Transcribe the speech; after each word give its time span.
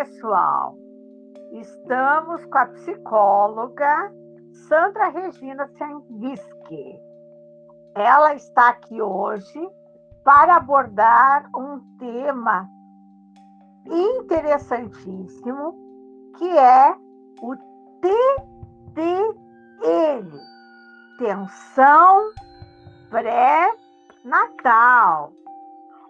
pessoal! 0.00 0.74
Estamos 1.52 2.42
com 2.46 2.56
a 2.56 2.66
psicóloga 2.68 4.10
Sandra 4.66 5.08
Regina 5.08 5.68
Senvisky. 5.76 6.98
Ela 7.94 8.34
está 8.34 8.70
aqui 8.70 9.02
hoje 9.02 9.70
para 10.24 10.56
abordar 10.56 11.50
um 11.54 11.80
tema 11.98 12.66
interessantíssimo, 13.84 15.74
que 16.38 16.48
é 16.48 16.96
o 17.42 17.54
TDL, 18.94 19.20
tensão 21.18 22.32
pré-natal. 23.10 23.74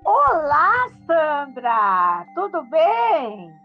Olá, 0.05 0.87
Sandra! 1.09 2.25
Tudo 2.37 2.63
bem? 2.71 3.60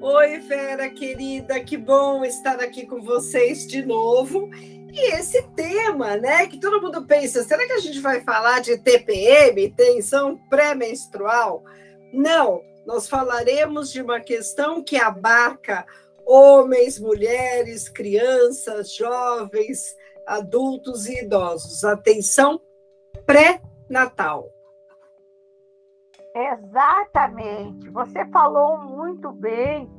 Oi, 0.00 0.38
Vera, 0.38 0.88
querida, 0.88 1.58
que 1.58 1.76
bom 1.76 2.24
estar 2.24 2.60
aqui 2.60 2.86
com 2.86 3.02
vocês 3.02 3.66
de 3.66 3.84
novo. 3.84 4.48
E 4.54 5.14
esse 5.16 5.42
tema, 5.56 6.16
né, 6.16 6.46
que 6.46 6.60
todo 6.60 6.80
mundo 6.80 7.04
pensa, 7.04 7.42
será 7.42 7.66
que 7.66 7.72
a 7.72 7.80
gente 7.80 7.98
vai 7.98 8.20
falar 8.20 8.60
de 8.60 8.78
TPM, 8.78 9.68
tensão 9.72 10.36
pré-menstrual? 10.48 11.64
Não, 12.12 12.62
nós 12.86 13.08
falaremos 13.08 13.90
de 13.90 14.00
uma 14.00 14.20
questão 14.20 14.84
que 14.84 14.96
abarca 14.96 15.84
homens, 16.24 17.00
mulheres, 17.00 17.88
crianças, 17.88 18.94
jovens, 18.94 19.96
adultos 20.24 21.06
e 21.06 21.24
idosos. 21.24 21.82
A 21.84 21.96
tensão 21.96 22.60
pré-natal. 23.26 24.48
Exatamente. 26.38 27.90
Você 27.90 28.24
falou 28.26 28.78
muito 28.78 29.32
bem 29.32 29.90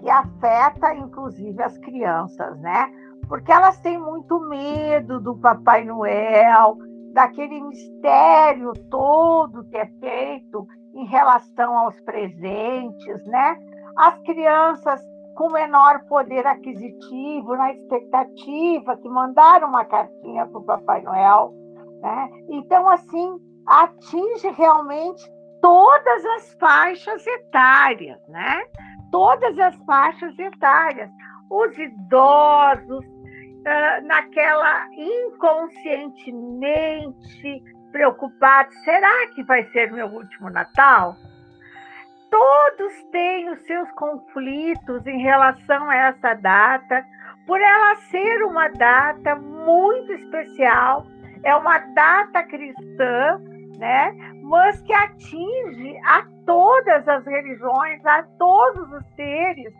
que 0.00 0.08
afeta 0.08 0.94
inclusive 0.94 1.60
as 1.60 1.76
crianças, 1.78 2.56
né? 2.60 2.88
Porque 3.28 3.50
elas 3.50 3.80
têm 3.80 3.98
muito 3.98 4.38
medo 4.40 5.20
do 5.20 5.36
Papai 5.36 5.84
Noel, 5.84 6.78
daquele 7.12 7.60
mistério 7.60 8.72
todo 8.88 9.64
que 9.64 9.76
é 9.76 9.86
feito 9.98 10.66
em 10.94 11.04
relação 11.06 11.76
aos 11.76 12.00
presentes, 12.02 13.26
né? 13.26 13.58
As 13.96 14.16
crianças 14.20 15.00
com 15.34 15.50
menor 15.50 16.04
poder 16.08 16.46
aquisitivo, 16.46 17.56
na 17.56 17.72
expectativa 17.72 18.96
que 18.96 19.08
mandaram 19.08 19.68
uma 19.68 19.84
cartinha 19.84 20.46
para 20.46 20.58
o 20.58 20.64
Papai 20.64 21.02
Noel, 21.02 21.52
né? 22.00 22.30
Então, 22.48 22.88
assim, 22.88 23.36
atinge 23.66 24.48
realmente 24.50 25.28
todas 25.60 26.24
as 26.24 26.54
faixas 26.54 27.26
etárias, 27.26 28.18
né? 28.28 28.64
Todas 29.10 29.58
as 29.58 29.76
faixas 29.84 30.38
etárias. 30.38 31.10
Os 31.50 31.76
idosos, 31.78 33.04
naquela 34.04 34.86
inconscientemente 34.94 37.62
preocupados, 37.92 38.74
será 38.84 39.26
que 39.34 39.42
vai 39.44 39.64
ser 39.70 39.92
meu 39.92 40.08
último 40.08 40.48
Natal? 40.50 41.14
Todos 42.30 42.92
têm 43.10 43.48
os 43.50 43.58
seus 43.62 43.90
conflitos 43.92 45.06
em 45.06 45.22
relação 45.22 45.88
a 45.88 45.96
essa 45.96 46.34
data, 46.34 47.02
por 47.46 47.58
ela 47.58 47.96
ser 48.10 48.44
uma 48.44 48.68
data 48.68 49.34
muito 49.36 50.12
especial, 50.12 51.06
é 51.42 51.56
uma 51.56 51.78
data 51.78 52.42
cristã, 52.42 53.40
né? 53.78 54.14
Mas 54.48 54.80
que 54.80 54.92
atinge 54.92 55.96
a 56.04 56.26
todas 56.46 57.06
as 57.06 57.24
religiões, 57.26 58.04
a 58.06 58.22
todos 58.38 58.90
os 58.92 59.06
seres 59.14 59.72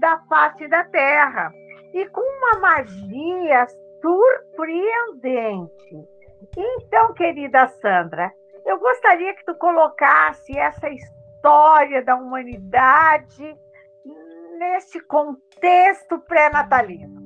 da 0.00 0.18
face 0.28 0.66
da 0.68 0.84
Terra, 0.84 1.52
e 1.94 2.04
com 2.08 2.20
uma 2.20 2.60
magia 2.60 3.66
surpreendente. 4.02 5.70
Então, 6.56 7.14
querida 7.14 7.68
Sandra, 7.68 8.32
eu 8.64 8.78
gostaria 8.80 9.32
que 9.34 9.44
tu 9.44 9.54
colocasse 9.54 10.58
essa 10.58 10.90
história 10.90 12.04
da 12.04 12.16
humanidade 12.16 13.56
nesse 14.58 15.00
contexto 15.06 16.18
pré-natalino. 16.20 17.25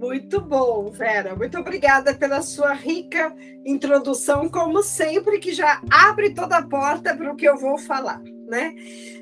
Muito 0.00 0.40
bom, 0.40 0.90
Vera. 0.90 1.36
Muito 1.36 1.58
obrigada 1.58 2.14
pela 2.14 2.40
sua 2.40 2.72
rica 2.72 3.36
introdução, 3.66 4.48
como 4.48 4.82
sempre, 4.82 5.38
que 5.38 5.52
já 5.52 5.78
abre 5.90 6.32
toda 6.32 6.56
a 6.56 6.66
porta 6.66 7.14
para 7.14 7.30
o 7.30 7.36
que 7.36 7.46
eu 7.46 7.58
vou 7.58 7.76
falar, 7.76 8.18
né? 8.48 8.74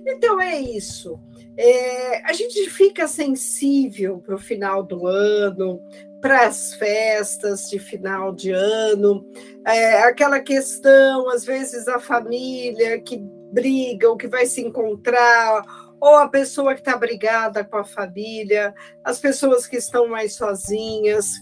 Então 0.06 0.40
é 0.40 0.56
isso. 0.56 1.18
É, 1.56 2.22
a 2.24 2.32
gente 2.32 2.70
fica 2.70 3.08
sensível 3.08 4.18
para 4.24 4.36
o 4.36 4.38
final 4.38 4.84
do 4.84 5.08
ano, 5.08 5.82
para 6.20 6.46
as 6.46 6.74
festas 6.74 7.68
de 7.68 7.80
final 7.80 8.32
de 8.32 8.52
ano, 8.52 9.28
é, 9.66 10.04
aquela 10.04 10.38
questão, 10.38 11.28
às 11.28 11.44
vezes, 11.44 11.88
a 11.88 11.98
família 11.98 13.00
que 13.00 13.18
briga, 13.52 14.08
ou 14.08 14.16
que 14.16 14.28
vai 14.28 14.46
se 14.46 14.60
encontrar 14.60 15.87
ou 16.00 16.16
a 16.16 16.28
pessoa 16.28 16.74
que 16.74 16.80
está 16.80 16.96
brigada 16.96 17.64
com 17.64 17.76
a 17.76 17.84
família, 17.84 18.74
as 19.04 19.18
pessoas 19.18 19.66
que 19.66 19.76
estão 19.76 20.08
mais 20.08 20.34
sozinhas. 20.34 21.32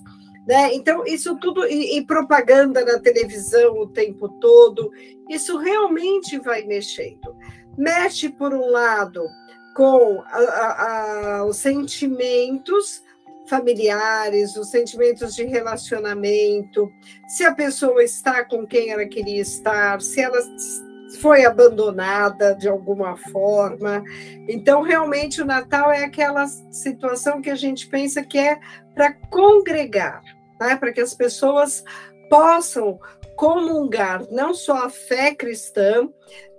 Né? 0.46 0.74
Então, 0.74 1.04
isso 1.04 1.36
tudo, 1.38 1.66
e, 1.66 1.98
e, 1.98 2.04
propaganda 2.04 2.84
na 2.84 2.98
televisão 2.98 3.74
o 3.78 3.88
tempo 3.88 4.28
todo, 4.40 4.90
isso 5.28 5.58
realmente 5.58 6.38
vai 6.38 6.62
mexendo. 6.62 7.36
Mexe, 7.76 8.28
por 8.28 8.54
um 8.54 8.70
lado, 8.70 9.22
com 9.74 10.22
a, 10.26 10.38
a, 10.38 11.36
a, 11.38 11.44
os 11.44 11.56
sentimentos 11.56 13.04
familiares, 13.48 14.56
os 14.56 14.70
sentimentos 14.70 15.34
de 15.34 15.44
relacionamento, 15.44 16.90
se 17.28 17.44
a 17.44 17.54
pessoa 17.54 18.02
está 18.02 18.44
com 18.44 18.66
quem 18.66 18.90
ela 18.90 19.06
queria 19.06 19.40
estar, 19.40 20.00
se 20.00 20.20
ela 20.20 20.38
foi 21.20 21.44
abandonada 21.44 22.54
de 22.54 22.68
alguma 22.68 23.16
forma. 23.30 24.02
Então, 24.48 24.82
realmente, 24.82 25.40
o 25.40 25.46
Natal 25.46 25.90
é 25.90 26.04
aquela 26.04 26.46
situação 26.46 27.40
que 27.40 27.50
a 27.50 27.54
gente 27.54 27.88
pensa 27.88 28.22
que 28.22 28.38
é 28.38 28.58
para 28.94 29.12
congregar, 29.30 30.22
né? 30.60 30.76
para 30.76 30.92
que 30.92 31.00
as 31.00 31.14
pessoas 31.14 31.84
possam 32.28 32.98
comungar 33.36 34.26
não 34.30 34.54
só 34.54 34.86
a 34.86 34.90
fé 34.90 35.34
cristã, 35.34 36.08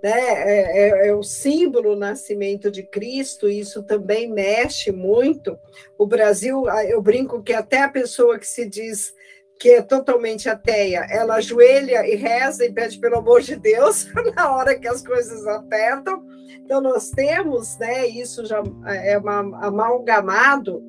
né? 0.02 0.10
É, 0.10 1.06
é, 1.06 1.08
é, 1.08 1.14
o 1.14 1.24
símbolo 1.24 1.94
do 1.94 2.00
nascimento 2.00 2.70
de 2.70 2.84
Cristo, 2.84 3.48
isso 3.48 3.82
também 3.82 4.30
mexe 4.30 4.92
muito. 4.92 5.58
O 5.98 6.06
Brasil, 6.06 6.64
eu 6.88 7.02
brinco 7.02 7.42
que 7.42 7.52
até 7.52 7.82
a 7.82 7.88
pessoa 7.88 8.38
que 8.38 8.46
se 8.46 8.64
diz 8.64 9.12
que 9.58 9.70
é 9.70 9.82
totalmente 9.82 10.48
ateia, 10.48 11.06
ela 11.10 11.34
ajoelha 11.34 12.06
e 12.06 12.14
reza 12.14 12.64
e 12.64 12.72
pede 12.72 12.98
pelo 12.98 13.16
amor 13.16 13.42
de 13.42 13.56
Deus 13.56 14.08
na 14.36 14.54
hora 14.54 14.78
que 14.78 14.86
as 14.86 15.02
coisas 15.02 15.46
apertam. 15.46 16.24
Então, 16.64 16.80
nós 16.80 17.10
temos, 17.10 17.76
né, 17.78 18.06
isso 18.06 18.46
já 18.46 18.62
é 18.86 19.18
uma, 19.18 19.40
amalgamado 19.66 20.82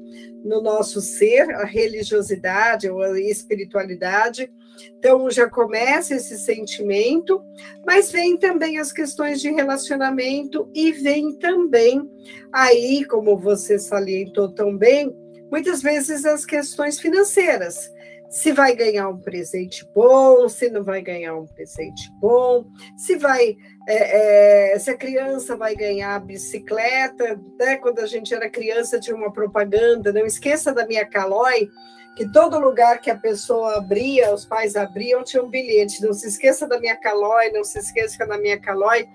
no 0.44 0.62
nosso 0.62 1.02
ser, 1.02 1.50
a 1.56 1.66
religiosidade 1.66 2.90
ou 2.90 3.02
a 3.02 3.20
espiritualidade. 3.20 4.52
Então, 4.98 5.30
já 5.30 5.50
começa 5.50 6.16
esse 6.16 6.38
sentimento, 6.38 7.42
mas 7.86 8.12
vem 8.12 8.38
também 8.38 8.78
as 8.78 8.92
questões 8.92 9.42
de 9.42 9.50
relacionamento 9.50 10.70
e 10.74 10.92
vem 10.92 11.34
também 11.38 12.10
aí, 12.52 13.04
como 13.06 13.38
você 13.38 13.80
salientou 13.80 14.54
tão 14.54 14.78
bem, 14.78 15.14
muitas 15.52 15.82
vezes 15.82 16.26
as 16.26 16.46
questões 16.46 17.00
financeiras 17.00 17.92
se 18.30 18.52
vai 18.52 18.76
ganhar 18.76 19.10
um 19.10 19.18
presente 19.18 19.84
bom, 19.94 20.48
se 20.48 20.70
não 20.70 20.84
vai 20.84 21.02
ganhar 21.02 21.36
um 21.36 21.48
presente 21.48 22.12
bom, 22.22 22.66
se 22.96 23.16
vai, 23.16 23.58
é, 23.88 24.74
é, 24.74 24.80
se 24.80 24.92
a 24.92 24.98
criança 24.98 25.58
vai 25.58 25.76
ganhar 25.76 26.20
bicicleta, 26.20 27.40
né? 27.60 27.78
Quando 27.78 28.00
a 28.00 28.06
gente 28.06 28.34
era 28.34 28.50
criança 28.50 29.00
tinha 29.00 29.16
uma 29.16 29.34
propaganda, 29.34 30.14
não 30.14 30.26
esqueça 30.26 30.72
da 30.72 30.86
minha 30.86 31.06
Calói, 31.06 31.70
que 32.16 32.32
todo 32.32 32.60
lugar 32.60 33.02
que 33.02 33.10
a 33.10 33.18
pessoa 33.18 33.78
abria, 33.78 34.34
os 34.34 34.46
pais 34.46 34.76
abriam, 34.76 35.24
tinha 35.24 35.44
um 35.44 35.50
bilhete, 35.50 36.04
não 36.04 36.14
se 36.14 36.28
esqueça 36.28 36.68
da 36.68 36.80
minha 36.80 36.96
Calói, 36.98 37.50
não 37.52 37.64
se 37.64 37.80
esqueça 37.80 38.28
da 38.28 38.38
minha 38.38 38.60
Calói, 38.60 39.08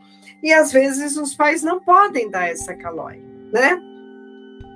e 0.42 0.52
às 0.52 0.72
vezes 0.72 1.16
os 1.16 1.34
pais 1.36 1.62
não 1.62 1.78
podem 1.78 2.28
dar 2.30 2.48
essa 2.48 2.74
Calói, 2.74 3.22
né? 3.52 3.93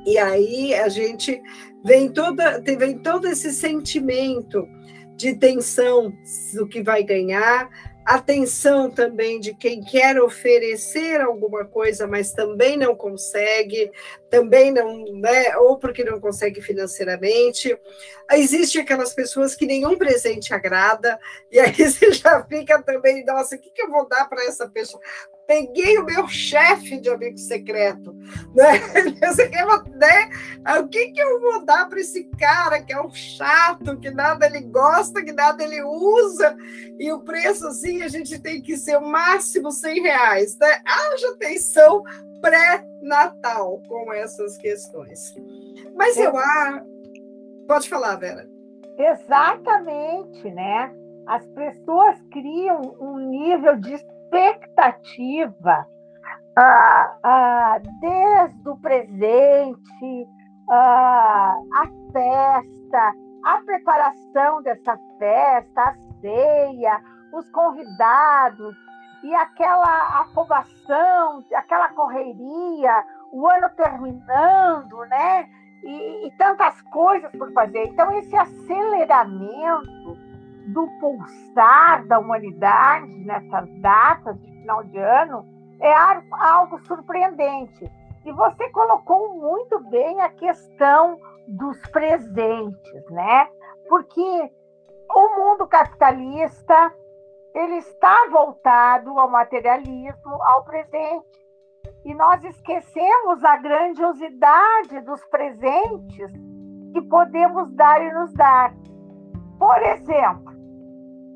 E 0.09 0.17
aí 0.17 0.75
a 0.75 0.89
gente 0.89 1.39
vem 1.85 2.11
toda 2.11 2.63
vem 2.63 2.97
todo 2.99 3.29
esse 3.29 3.53
sentimento 3.53 4.67
de 5.15 5.35
tensão 5.35 6.11
do 6.55 6.67
que 6.67 6.83
vai 6.83 7.03
ganhar, 7.03 7.69
a 8.07 8.19
tensão 8.19 8.91
também 8.91 9.39
de 9.39 9.53
quem 9.53 9.85
quer 9.85 10.19
oferecer 10.19 11.21
alguma 11.21 11.67
coisa, 11.67 12.07
mas 12.07 12.33
também 12.33 12.75
não 12.75 12.97
consegue, 12.97 13.93
também 14.31 14.73
não, 14.73 15.05
né, 15.21 15.55
ou 15.59 15.77
porque 15.77 16.03
não 16.03 16.19
consegue 16.19 16.63
financeiramente. 16.63 17.79
Existe 18.33 18.79
aquelas 18.79 19.13
pessoas 19.13 19.55
que 19.55 19.67
nenhum 19.67 19.99
presente 19.99 20.55
agrada, 20.55 21.21
e 21.53 21.61
aí 21.61 21.75
você 21.85 22.11
já 22.13 22.43
fica 22.45 22.83
também, 22.83 23.27
nossa, 23.27 23.57
o 23.57 23.59
que, 23.59 23.69
que 23.69 23.83
eu 23.83 23.91
vou 23.91 24.09
dar 24.09 24.27
para 24.27 24.43
essa 24.45 24.67
pessoa? 24.71 25.03
Peguei 25.49 25.97
o 25.97 26.05
meu 26.05 26.29
chefe 26.29 27.01
de 27.01 27.09
amigo 27.09 27.39
secreto, 27.39 28.15
né? 28.55 28.73
né? 29.97 30.31
O 30.79 30.87
que, 30.89 31.11
que 31.11 31.21
eu 31.21 31.41
vou 31.41 31.65
dar 31.65 31.89
para 31.89 31.99
esse 31.99 32.25
cara 32.39 32.83
que 32.83 32.93
é 32.93 33.01
um 33.01 33.11
chato, 33.11 33.99
que 33.99 34.11
nada 34.11 34.45
ele 34.45 34.61
gosta, 34.61 35.25
que 35.25 35.33
nada 35.33 35.65
ele 35.65 35.83
usa, 35.83 36.55
e 36.99 37.11
o 37.11 37.21
preço 37.21 37.67
assim 37.67 38.03
a 38.03 38.09
gente 38.09 38.39
tem 38.39 38.61
que 38.61 38.77
ser 38.77 38.99
o 38.99 39.09
máximo 39.09 39.73
100 39.73 40.03
reais, 40.03 40.59
né? 40.59 40.83
Haja 40.85 41.31
atenção 41.31 42.03
pré-natal 42.43 43.83
com 43.89 44.13
essas 44.13 44.59
questões. 44.59 45.35
Mas 45.97 46.19
eu 46.19 46.37
ah, 46.37 46.85
pode 47.67 47.89
falar, 47.89 48.17
Vera. 48.17 48.47
Exatamente, 48.99 50.51
né? 50.51 50.95
As 51.27 51.47
pessoas 51.49 52.17
criam 52.31 52.97
um 53.01 53.17
nível 53.19 53.77
de 53.77 53.97
expectativa 54.29 55.87
ah, 56.57 57.17
ah, 57.23 57.79
desde 58.01 58.69
o 58.69 58.77
presente, 58.79 60.29
ah, 60.71 61.55
a 61.75 61.87
festa, 62.13 63.15
a 63.45 63.61
preparação 63.65 64.63
dessa 64.63 64.99
festa, 65.19 65.83
a 65.83 65.95
ceia, 66.21 67.01
os 67.33 67.49
convidados 67.51 68.77
e 69.23 69.35
aquela 69.35 70.21
afobação, 70.21 71.45
aquela 71.55 71.89
correria, 71.91 73.05
o 73.33 73.47
ano 73.47 73.71
terminando, 73.77 74.99
né? 75.07 75.49
E, 75.85 76.27
e 76.27 76.31
tantas 76.37 76.81
coisas 76.83 77.31
por 77.33 77.53
fazer. 77.53 77.85
Então, 77.87 78.11
esse 78.19 78.37
aceleramento 78.37 80.28
do 80.79 80.87
pulsar 81.01 82.07
da 82.07 82.21
humanidade 82.21 83.13
nessas 83.25 83.69
datas 83.81 84.41
de 84.41 84.53
final 84.61 84.85
de 84.85 84.99
ano 84.99 85.45
é 85.81 85.93
algo 86.41 86.79
surpreendente. 86.87 87.91
E 88.25 88.33
você 88.33 88.69
colocou 88.71 89.35
muito 89.35 89.81
bem 89.91 90.21
a 90.21 90.29
questão 90.29 91.19
dos 91.49 91.77
presentes, 91.89 93.11
né? 93.11 93.49
Porque 93.89 94.53
o 95.11 95.37
mundo 95.37 95.67
capitalista 95.67 96.95
ele 97.55 97.79
está 97.79 98.29
voltado 98.31 99.19
ao 99.19 99.29
materialismo, 99.29 100.41
ao 100.43 100.65
presente. 100.65 101.27
E 102.05 102.15
nós 102.15 102.45
esquecemos 102.45 103.43
a 103.43 103.57
grandiosidade 103.57 105.01
dos 105.01 105.25
presentes 105.25 106.31
que 106.93 107.03
podemos 107.03 107.73
dar 107.73 108.01
e 108.01 108.13
nos 108.13 108.33
dar. 108.35 108.73
Por 109.59 109.83
exemplo, 109.83 110.58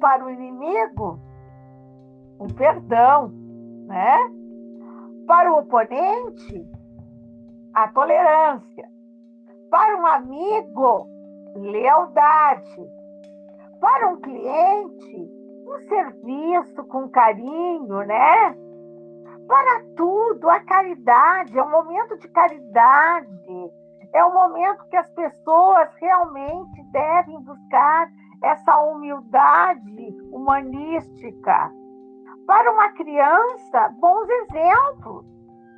para 0.02 0.24
o 0.24 0.30
inimigo, 0.30 1.20
um 2.40 2.48
perdão, 2.48 3.28
né? 3.86 4.18
Para 5.28 5.52
o 5.52 5.60
oponente, 5.60 6.68
a 7.72 7.86
tolerância. 7.86 8.90
Para 9.70 9.96
um 9.96 10.06
amigo, 10.06 11.06
lealdade. 11.54 12.90
Para 13.80 14.08
um 14.08 14.20
cliente, 14.20 15.30
um 15.68 15.78
serviço 15.88 16.82
com 16.88 17.08
carinho, 17.08 17.98
né? 18.04 18.56
Para 19.46 19.84
tudo, 19.96 20.50
a 20.50 20.58
caridade, 20.60 21.56
é 21.56 21.62
um 21.62 21.70
momento 21.70 22.18
de 22.18 22.28
caridade, 22.28 23.70
é 24.12 24.24
um 24.24 24.34
momento 24.34 24.84
que 24.88 24.96
as 24.96 25.08
pessoas 25.10 25.88
realmente 26.00 26.82
devem 26.90 27.40
buscar 27.40 28.08
essa 28.42 28.78
humildade 28.80 30.16
humanística. 30.32 31.70
Para 32.46 32.72
uma 32.72 32.90
criança, 32.92 33.88
bons 34.00 34.28
exemplos. 34.28 35.24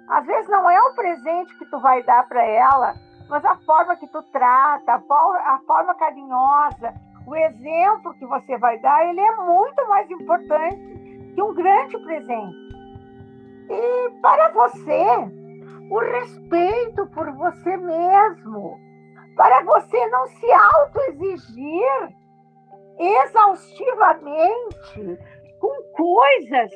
Às 0.09 0.27
vezes 0.27 0.51
não 0.51 0.69
é 0.69 0.81
o 0.81 0.95
presente 0.95 1.57
que 1.59 1.67
tu 1.67 1.81
vai 1.81 2.03
dar 2.03 2.27
para 2.27 2.43
ela, 2.43 2.95
mas 3.29 3.45
a 3.45 3.57
forma 3.59 3.97
que 3.97 4.07
tu 4.09 4.23
trata, 4.33 4.95
a 4.95 5.59
forma 5.67 5.95
carinhosa, 5.95 6.95
o 7.27 7.35
exemplo 7.35 8.15
que 8.15 8.27
você 8.27 8.59
vai 8.59 8.79
dar, 8.81 9.07
ele 9.07 9.21
é 9.21 9.37
muito 9.37 9.89
mais 9.89 10.11
importante 10.11 11.33
que 11.35 11.43
um 11.43 11.55
grande 11.55 11.99
presente. 11.99 12.65
E 13.71 14.11
para 14.21 14.51
você, 14.51 15.07
o 15.91 15.99
respeito 15.99 17.07
por 17.15 17.31
você 17.33 17.77
mesmo, 17.77 18.79
para 19.37 19.63
você 19.63 20.07
não 20.09 20.27
se 20.27 20.53
autoexigir 20.53 22.24
exaustivamente 22.99 25.19
com 25.59 25.83
coisas 25.93 26.71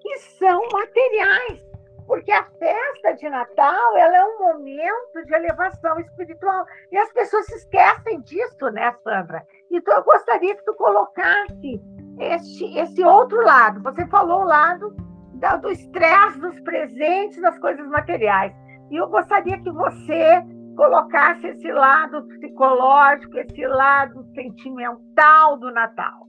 que 0.00 0.18
são 0.38 0.60
materiais. 0.72 1.64
Porque 2.06 2.32
a 2.32 2.44
festa 2.44 3.12
de 3.12 3.28
Natal 3.28 3.96
ela 3.96 4.16
é 4.16 4.24
um 4.24 4.38
momento 4.38 5.24
de 5.24 5.34
elevação 5.34 6.00
espiritual. 6.00 6.64
E 6.90 6.98
as 6.98 7.12
pessoas 7.12 7.46
se 7.46 7.54
esquecem 7.54 8.20
disso, 8.20 8.70
né, 8.70 8.92
Sandra? 9.04 9.46
Então 9.70 9.94
eu 9.94 10.02
gostaria 10.02 10.56
que 10.56 10.64
tu 10.64 10.74
colocasse 10.74 11.80
esse, 12.18 12.78
esse 12.78 13.04
outro 13.04 13.40
lado. 13.42 13.80
Você 13.82 14.04
falou 14.08 14.42
o 14.42 14.46
lado 14.46 14.94
do 15.60 15.70
estresse 15.70 16.38
dos 16.38 16.60
presentes, 16.60 17.40
das 17.40 17.58
coisas 17.58 17.86
materiais. 17.88 18.52
E 18.90 18.96
eu 18.96 19.08
gostaria 19.08 19.58
que 19.60 19.70
você 19.70 20.42
colocasse 20.76 21.46
esse 21.48 21.70
lado 21.70 22.26
psicológico, 22.26 23.38
esse 23.38 23.66
lado 23.66 24.26
sentimental 24.34 25.58
do 25.58 25.70
Natal. 25.72 26.28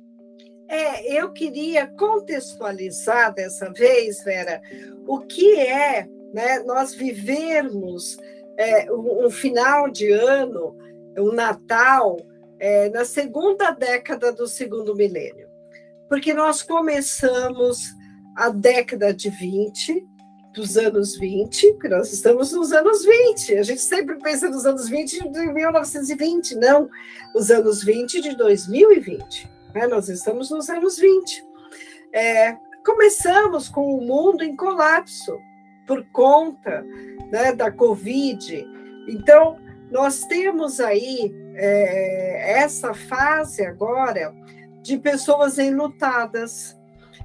É, 0.68 1.20
eu 1.20 1.32
queria 1.32 1.88
contextualizar 1.88 3.34
dessa 3.34 3.72
vez, 3.72 4.24
Vera, 4.24 4.62
o 5.06 5.20
que 5.20 5.60
é 5.60 6.08
né, 6.34 6.60
nós 6.60 6.96
vivermos 6.96 8.18
é, 8.58 8.92
um, 8.92 9.26
um, 9.26 9.30
final 9.30 9.90
de 9.90 10.12
ano, 10.12 10.76
um 11.18 11.32
Natal, 11.32 12.18
é, 12.60 12.90
na 12.90 13.06
segunda 13.06 13.72
década 13.72 14.32
do 14.32 14.48
segundo 14.48 14.96
milênio. 14.96 15.48
Porque 16.10 16.34
nós 16.34 16.64
começamos 16.64 17.80
a 18.36 18.50
década 18.50 19.14
de 19.14 19.30
20, 19.30 20.04
dos 20.54 20.78
anos 20.78 21.18
20, 21.18 21.74
porque 21.74 21.90
nós 21.90 22.14
estamos 22.14 22.52
nos 22.52 22.72
anos 22.72 23.04
20. 23.04 23.58
A 23.58 23.64
gente 23.64 23.82
sempre 23.82 24.18
pensa 24.20 24.48
nos 24.48 24.66
anos 24.66 24.88
20 24.88 25.30
de 25.30 25.48
1920, 25.48 26.56
não, 26.56 26.90
os 27.36 27.50
anos 27.50 27.84
20 27.84 28.22
de 28.22 28.38
2020. 28.38 29.50
Né? 29.74 29.88
Nós 29.88 30.08
estamos 30.10 30.52
nos 30.52 30.70
anos 30.70 30.98
20. 30.98 31.44
É, 32.14 32.56
começamos 32.86 33.68
com 33.68 33.98
o 33.98 34.02
mundo 34.02 34.44
em 34.44 34.56
colapso 34.56 35.36
por 35.88 36.06
conta 36.12 36.86
né, 37.32 37.52
da 37.52 37.72
Covid. 37.72 38.66
Então, 39.08 39.58
nós 39.90 40.22
temos 40.22 40.80
aí 40.80 41.34
é, 41.56 42.60
essa 42.60 42.94
fase 42.94 43.66
agora 43.66 44.34
de 44.82 44.98
pessoas 45.00 45.58
enlutadas, 45.58 46.78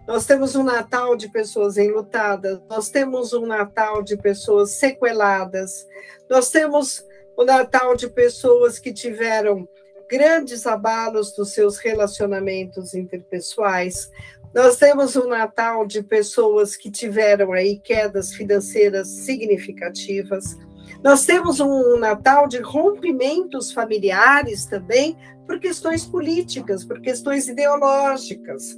nós 0.08 0.24
temos 0.24 0.56
um 0.56 0.62
Natal 0.62 1.14
de 1.14 1.28
pessoas 1.28 1.76
enlutadas, 1.76 2.58
nós 2.66 2.88
temos 2.88 3.34
um 3.34 3.44
Natal 3.44 4.02
de 4.02 4.16
pessoas 4.16 4.70
sequeladas, 4.70 5.86
nós 6.30 6.50
temos 6.50 7.04
o 7.36 7.44
Natal 7.44 7.94
de 7.94 8.08
pessoas 8.08 8.78
que 8.78 8.90
tiveram 8.90 9.68
grandes 10.10 10.66
abalos 10.66 11.32
dos 11.32 11.52
seus 11.52 11.76
relacionamentos 11.76 12.94
interpessoais. 12.94 14.10
Nós 14.54 14.78
temos 14.78 15.14
um 15.14 15.28
Natal 15.28 15.86
de 15.86 16.02
pessoas 16.02 16.74
que 16.74 16.90
tiveram 16.90 17.52
aí 17.52 17.78
quedas 17.78 18.32
financeiras 18.32 19.08
significativas. 19.08 20.56
Nós 21.04 21.26
temos 21.26 21.60
um 21.60 21.98
Natal 21.98 22.48
de 22.48 22.62
rompimentos 22.62 23.72
familiares 23.72 24.64
também 24.64 25.18
por 25.46 25.60
questões 25.60 26.06
políticas, 26.06 26.82
por 26.82 26.98
questões 26.98 27.46
ideológicas. 27.46 28.74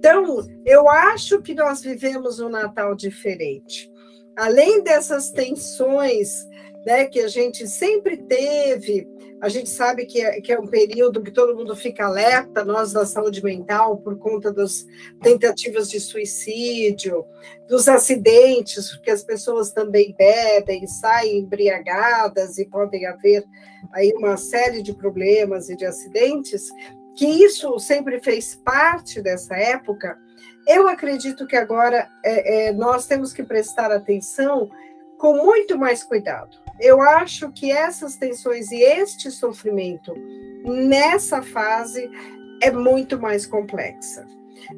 Então, 0.00 0.48
eu 0.64 0.88
acho 0.88 1.42
que 1.42 1.52
nós 1.52 1.82
vivemos 1.82 2.40
um 2.40 2.48
Natal 2.48 2.94
diferente. 2.94 3.92
Além 4.34 4.82
dessas 4.82 5.30
tensões 5.30 6.48
né, 6.86 7.04
que 7.04 7.20
a 7.20 7.28
gente 7.28 7.68
sempre 7.68 8.16
teve, 8.16 9.06
a 9.42 9.50
gente 9.50 9.68
sabe 9.68 10.06
que 10.06 10.22
é, 10.22 10.40
que 10.40 10.50
é 10.54 10.58
um 10.58 10.66
período 10.66 11.22
que 11.22 11.30
todo 11.30 11.54
mundo 11.54 11.76
fica 11.76 12.06
alerta, 12.06 12.64
nós 12.64 12.92
da 12.92 13.04
saúde 13.04 13.44
mental, 13.44 13.98
por 13.98 14.18
conta 14.18 14.50
das 14.50 14.86
tentativas 15.22 15.90
de 15.90 16.00
suicídio, 16.00 17.26
dos 17.68 17.86
acidentes, 17.86 18.92
porque 18.92 19.10
as 19.10 19.22
pessoas 19.22 19.70
também 19.70 20.14
bebem, 20.16 20.86
saem 20.86 21.40
embriagadas 21.40 22.56
e 22.56 22.64
podem 22.64 23.04
haver 23.04 23.44
aí 23.92 24.14
uma 24.16 24.38
série 24.38 24.82
de 24.82 24.94
problemas 24.94 25.68
e 25.68 25.76
de 25.76 25.84
acidentes 25.84 26.70
que 27.16 27.26
isso 27.26 27.78
sempre 27.78 28.20
fez 28.20 28.54
parte 28.54 29.20
dessa 29.20 29.56
época, 29.56 30.18
eu 30.66 30.88
acredito 30.88 31.46
que 31.46 31.56
agora 31.56 32.08
é, 32.24 32.68
é, 32.68 32.72
nós 32.72 33.06
temos 33.06 33.32
que 33.32 33.42
prestar 33.42 33.90
atenção 33.90 34.70
com 35.18 35.34
muito 35.34 35.76
mais 35.78 36.02
cuidado. 36.02 36.56
Eu 36.78 37.00
acho 37.00 37.52
que 37.52 37.70
essas 37.70 38.16
tensões 38.16 38.70
e 38.70 38.82
este 38.82 39.30
sofrimento 39.30 40.14
nessa 40.64 41.42
fase 41.42 42.10
é 42.62 42.70
muito 42.70 43.20
mais 43.20 43.46
complexa. 43.46 44.26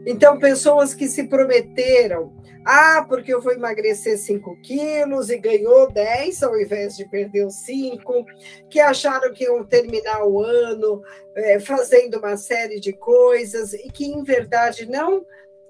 Então, 0.07 0.39
pessoas 0.39 0.95
que 0.95 1.09
se 1.09 1.25
prometeram, 1.25 2.33
ah, 2.65 3.05
porque 3.09 3.35
eu 3.35 3.41
vou 3.41 3.53
emagrecer 3.53 4.17
5 4.17 4.57
quilos 4.62 5.31
e 5.31 5.39
ganhou 5.39 5.91
10 5.91 6.43
ao 6.43 6.59
invés 6.61 6.97
de 6.97 7.09
perder 7.09 7.47
os 7.47 7.57
5, 7.65 8.25
que 8.71 8.79
acharam 8.79 9.33
que 9.33 9.45
iam 9.45 9.65
terminar 9.65 10.25
o 10.25 10.41
ano 10.41 11.03
é, 11.35 11.59
fazendo 11.59 12.19
uma 12.19 12.37
série 12.37 12.79
de 12.79 12.93
coisas 12.93 13.73
e 13.73 13.91
que, 13.91 14.07
em 14.07 14.23
verdade, 14.23 14.87
não 14.87 15.27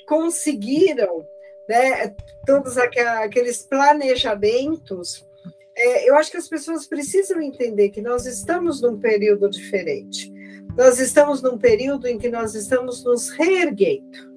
conseguiram 0.07 1.26
né, 1.69 2.14
todos 2.47 2.76
aqueles 2.76 3.62
planejamentos. 3.62 5.26
É, 5.75 6.09
eu 6.09 6.16
acho 6.16 6.31
que 6.31 6.37
as 6.37 6.49
pessoas 6.49 6.87
precisam 6.87 7.40
entender 7.40 7.88
que 7.90 8.02
nós 8.02 8.26
estamos 8.26 8.83
num 8.83 8.99
período 8.99 9.49
diferente. 9.49 10.31
Nós 10.76 10.99
estamos 10.99 11.43
num 11.43 11.59
período 11.59 12.07
em 12.07 12.19
que 12.19 12.29
nós 12.29 12.55
estamos 12.55 13.05
nos 13.05 13.29
reerguendo 13.31 14.33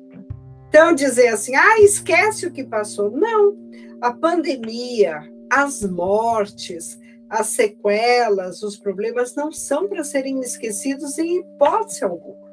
então, 0.75 0.93
dizer 0.93 1.29
assim, 1.29 1.55
ah, 1.55 1.79
esquece 1.79 2.45
o 2.45 2.51
que 2.51 2.61
passou. 2.61 3.09
Não. 3.09 3.57
A 4.01 4.11
pandemia, 4.11 5.21
as 5.49 5.81
mortes, 5.83 6.99
as 7.29 7.47
sequelas, 7.47 8.61
os 8.61 8.75
problemas 8.75 9.33
não 9.35 9.53
são 9.53 9.87
para 9.87 10.03
serem 10.03 10.41
esquecidos 10.41 11.17
em 11.17 11.37
hipótese 11.39 12.03
alguma. 12.03 12.51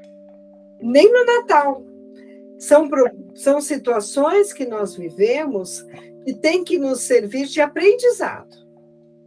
Nem 0.81 1.13
no 1.13 1.25
Natal. 1.25 1.85
São, 2.61 2.89
são 3.35 3.61
situações 3.61 4.53
que 4.53 4.67
nós 4.67 4.95
vivemos 4.95 5.85
e 6.25 6.33
tem 6.33 6.63
que 6.63 6.79
nos 6.79 7.01
servir 7.01 7.47
de 7.47 7.61
aprendizado 7.61 8.57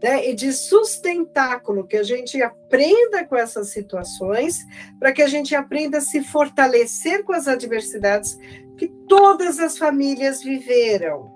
né? 0.05 0.29
e 0.29 0.35
de 0.35 0.53
sustentáculo, 0.53 1.87
que 1.87 1.97
a 1.97 2.03
gente 2.03 2.39
aprenda 2.39 3.25
com 3.25 3.35
essas 3.35 3.69
situações, 3.69 4.63
para 4.99 5.11
que 5.11 5.23
a 5.23 5.27
gente 5.27 5.55
aprenda 5.55 5.97
a 5.97 6.01
se 6.01 6.23
fortalecer 6.23 7.23
com 7.23 7.33
as 7.33 7.47
adversidades 7.47 8.37
que 8.77 8.87
todas 9.09 9.57
as 9.57 9.79
famílias 9.79 10.43
viveram, 10.43 11.33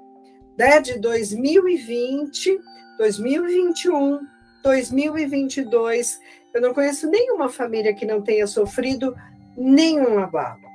né? 0.56 0.80
de 0.80 1.00
2020, 1.00 2.60
2021, 3.00 4.20
2022. 4.62 6.20
Eu 6.54 6.62
não 6.62 6.72
conheço 6.72 7.10
nenhuma 7.10 7.50
família 7.50 7.96
que 7.96 8.06
não 8.06 8.22
tenha 8.22 8.46
sofrido 8.46 9.16
nenhum 9.58 10.20
abalo. 10.20 10.69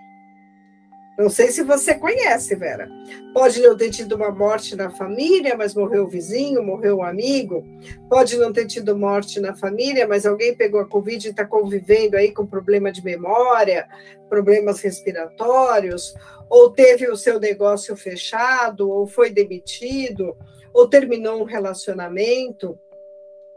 Não 1.16 1.30
sei 1.30 1.52
se 1.52 1.62
você 1.62 1.94
conhece, 1.94 2.56
Vera. 2.56 2.88
Pode 3.32 3.60
não 3.60 3.76
ter 3.76 3.90
tido 3.90 4.16
uma 4.16 4.32
morte 4.32 4.74
na 4.74 4.90
família, 4.90 5.56
mas 5.56 5.74
morreu 5.74 6.04
o 6.04 6.08
vizinho, 6.08 6.62
morreu 6.62 6.98
um 6.98 7.04
amigo. 7.04 7.64
Pode 8.08 8.36
não 8.36 8.52
ter 8.52 8.66
tido 8.66 8.96
morte 8.96 9.38
na 9.38 9.54
família, 9.54 10.08
mas 10.08 10.26
alguém 10.26 10.56
pegou 10.56 10.80
a 10.80 10.88
Covid 10.88 11.26
e 11.26 11.30
está 11.30 11.44
convivendo 11.46 12.16
aí 12.16 12.32
com 12.32 12.44
problema 12.44 12.90
de 12.90 13.04
memória, 13.04 13.86
problemas 14.28 14.80
respiratórios, 14.80 16.14
ou 16.50 16.70
teve 16.70 17.08
o 17.08 17.16
seu 17.16 17.38
negócio 17.38 17.96
fechado, 17.96 18.90
ou 18.90 19.06
foi 19.06 19.30
demitido, 19.30 20.36
ou 20.72 20.88
terminou 20.88 21.40
um 21.40 21.44
relacionamento. 21.44 22.76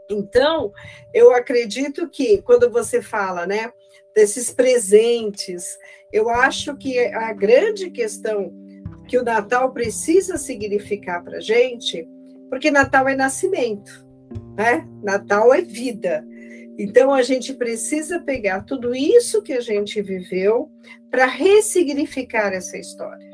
Então, 0.08 0.72
eu 1.12 1.34
acredito 1.34 2.08
que 2.08 2.40
quando 2.42 2.70
você 2.70 3.02
fala, 3.02 3.46
né, 3.46 3.72
desses 4.14 4.50
presentes, 4.50 5.78
eu 6.12 6.28
acho 6.30 6.76
que 6.76 6.98
a 6.98 7.32
grande 7.32 7.90
questão 7.90 8.52
que 9.06 9.18
o 9.18 9.24
Natal 9.24 9.72
precisa 9.72 10.36
significar 10.36 11.22
para 11.24 11.38
a 11.38 11.40
gente, 11.40 12.06
porque 12.50 12.70
Natal 12.70 13.08
é 13.08 13.16
nascimento, 13.16 14.06
né? 14.56 14.86
Natal 15.02 15.52
é 15.52 15.62
vida. 15.62 16.26
Então 16.78 17.12
a 17.12 17.22
gente 17.22 17.54
precisa 17.54 18.20
pegar 18.20 18.62
tudo 18.62 18.94
isso 18.94 19.42
que 19.42 19.52
a 19.52 19.60
gente 19.60 20.00
viveu 20.00 20.70
para 21.10 21.26
ressignificar 21.26 22.52
essa 22.52 22.78
história, 22.78 23.27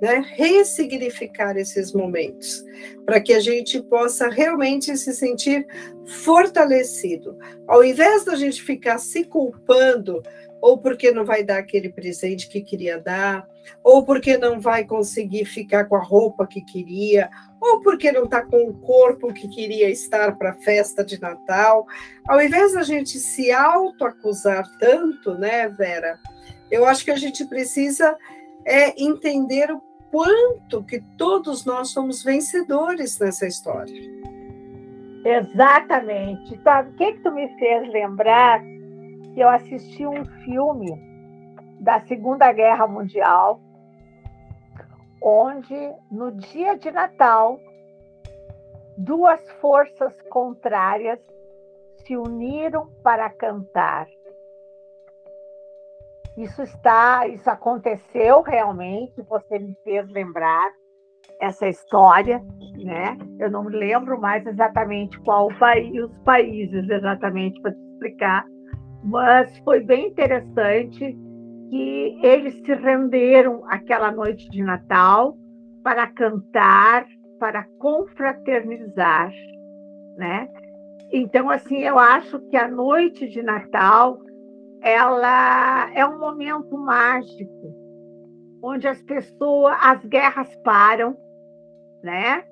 né? 0.00 0.24
Ressignificar 0.34 1.56
esses 1.56 1.92
momentos, 1.92 2.64
para 3.04 3.20
que 3.20 3.32
a 3.32 3.40
gente 3.40 3.82
possa 3.82 4.28
realmente 4.28 4.96
se 4.96 5.12
sentir 5.12 5.66
fortalecido. 6.24 7.36
Ao 7.66 7.84
invés 7.84 8.24
da 8.24 8.36
gente 8.36 8.62
ficar 8.62 8.98
se 8.98 9.24
culpando 9.24 10.22
ou 10.60 10.78
porque 10.78 11.12
não 11.12 11.24
vai 11.24 11.42
dar 11.42 11.58
aquele 11.58 11.88
presente 11.88 12.48
que 12.48 12.60
queria 12.60 12.98
dar, 12.98 13.46
ou 13.82 14.04
porque 14.04 14.36
não 14.36 14.60
vai 14.60 14.84
conseguir 14.84 15.44
ficar 15.44 15.84
com 15.84 15.96
a 15.96 16.02
roupa 16.02 16.46
que 16.46 16.60
queria, 16.62 17.30
ou 17.60 17.80
porque 17.80 18.10
não 18.10 18.24
está 18.24 18.42
com 18.42 18.68
o 18.68 18.74
corpo 18.74 19.32
que 19.32 19.48
queria 19.48 19.88
estar 19.88 20.36
para 20.36 20.50
a 20.50 20.60
festa 20.60 21.04
de 21.04 21.20
Natal. 21.20 21.86
Ao 22.26 22.42
invés 22.42 22.72
da 22.72 22.82
gente 22.82 23.18
se 23.18 23.52
autoacusar 23.52 24.64
tanto, 24.78 25.34
né, 25.34 25.68
Vera? 25.68 26.18
Eu 26.70 26.84
acho 26.84 27.04
que 27.04 27.10
a 27.10 27.16
gente 27.16 27.44
precisa 27.46 28.16
é 28.64 28.92
entender 29.02 29.70
o 29.70 29.80
quanto 30.10 30.82
que 30.84 31.00
todos 31.16 31.64
nós 31.64 31.90
somos 31.90 32.22
vencedores 32.22 33.18
nessa 33.18 33.46
história. 33.46 34.18
Exatamente. 35.24 36.60
Sabe, 36.62 36.90
o 36.90 36.94
que, 36.94 37.12
que 37.12 37.20
tu 37.20 37.32
me 37.32 37.48
fez 37.58 37.88
lembrar 37.92 38.60
que 39.34 39.40
eu 39.40 39.48
assisti 39.48 40.06
um 40.06 40.24
filme 40.44 40.90
da 41.80 42.00
Segunda 42.00 42.52
Guerra 42.52 42.86
Mundial, 42.86 43.60
onde 45.22 45.74
no 46.10 46.32
dia 46.32 46.76
de 46.76 46.90
Natal 46.90 47.58
duas 48.96 49.40
forças 49.60 50.12
contrárias 50.22 51.20
se 52.04 52.16
uniram 52.16 52.88
para 53.02 53.30
cantar. 53.30 54.08
Isso 56.38 56.62
está, 56.62 57.26
isso 57.26 57.50
aconteceu 57.50 58.42
realmente, 58.42 59.20
você 59.28 59.58
me 59.58 59.74
fez 59.82 60.08
lembrar 60.08 60.70
essa 61.40 61.66
história, 61.68 62.40
né? 62.76 63.18
Eu 63.40 63.50
não 63.50 63.64
me 63.64 63.76
lembro 63.76 64.20
mais 64.20 64.46
exatamente 64.46 65.18
qual 65.22 65.48
país, 65.58 66.00
os 66.00 66.16
países 66.18 66.88
exatamente 66.88 67.60
para 67.60 67.72
explicar, 67.72 68.46
mas 69.02 69.58
foi 69.64 69.80
bem 69.80 70.06
interessante 70.06 71.18
que 71.70 72.20
eles 72.22 72.54
se 72.64 72.72
renderam 72.72 73.64
aquela 73.68 74.12
noite 74.12 74.48
de 74.48 74.62
Natal 74.62 75.36
para 75.82 76.06
cantar, 76.06 77.04
para 77.40 77.64
confraternizar, 77.80 79.32
né? 80.16 80.48
Então, 81.12 81.50
assim, 81.50 81.78
eu 81.78 81.98
acho 81.98 82.38
que 82.48 82.56
a 82.56 82.68
noite 82.68 83.28
de 83.28 83.42
Natal 83.42 84.20
ela 84.82 85.90
é 85.94 86.06
um 86.06 86.18
momento 86.18 86.76
mágico, 86.76 87.74
onde 88.62 88.86
as 88.86 89.00
pessoas, 89.02 89.76
as 89.80 90.04
guerras 90.04 90.54
param, 90.64 91.16
né? 92.02 92.44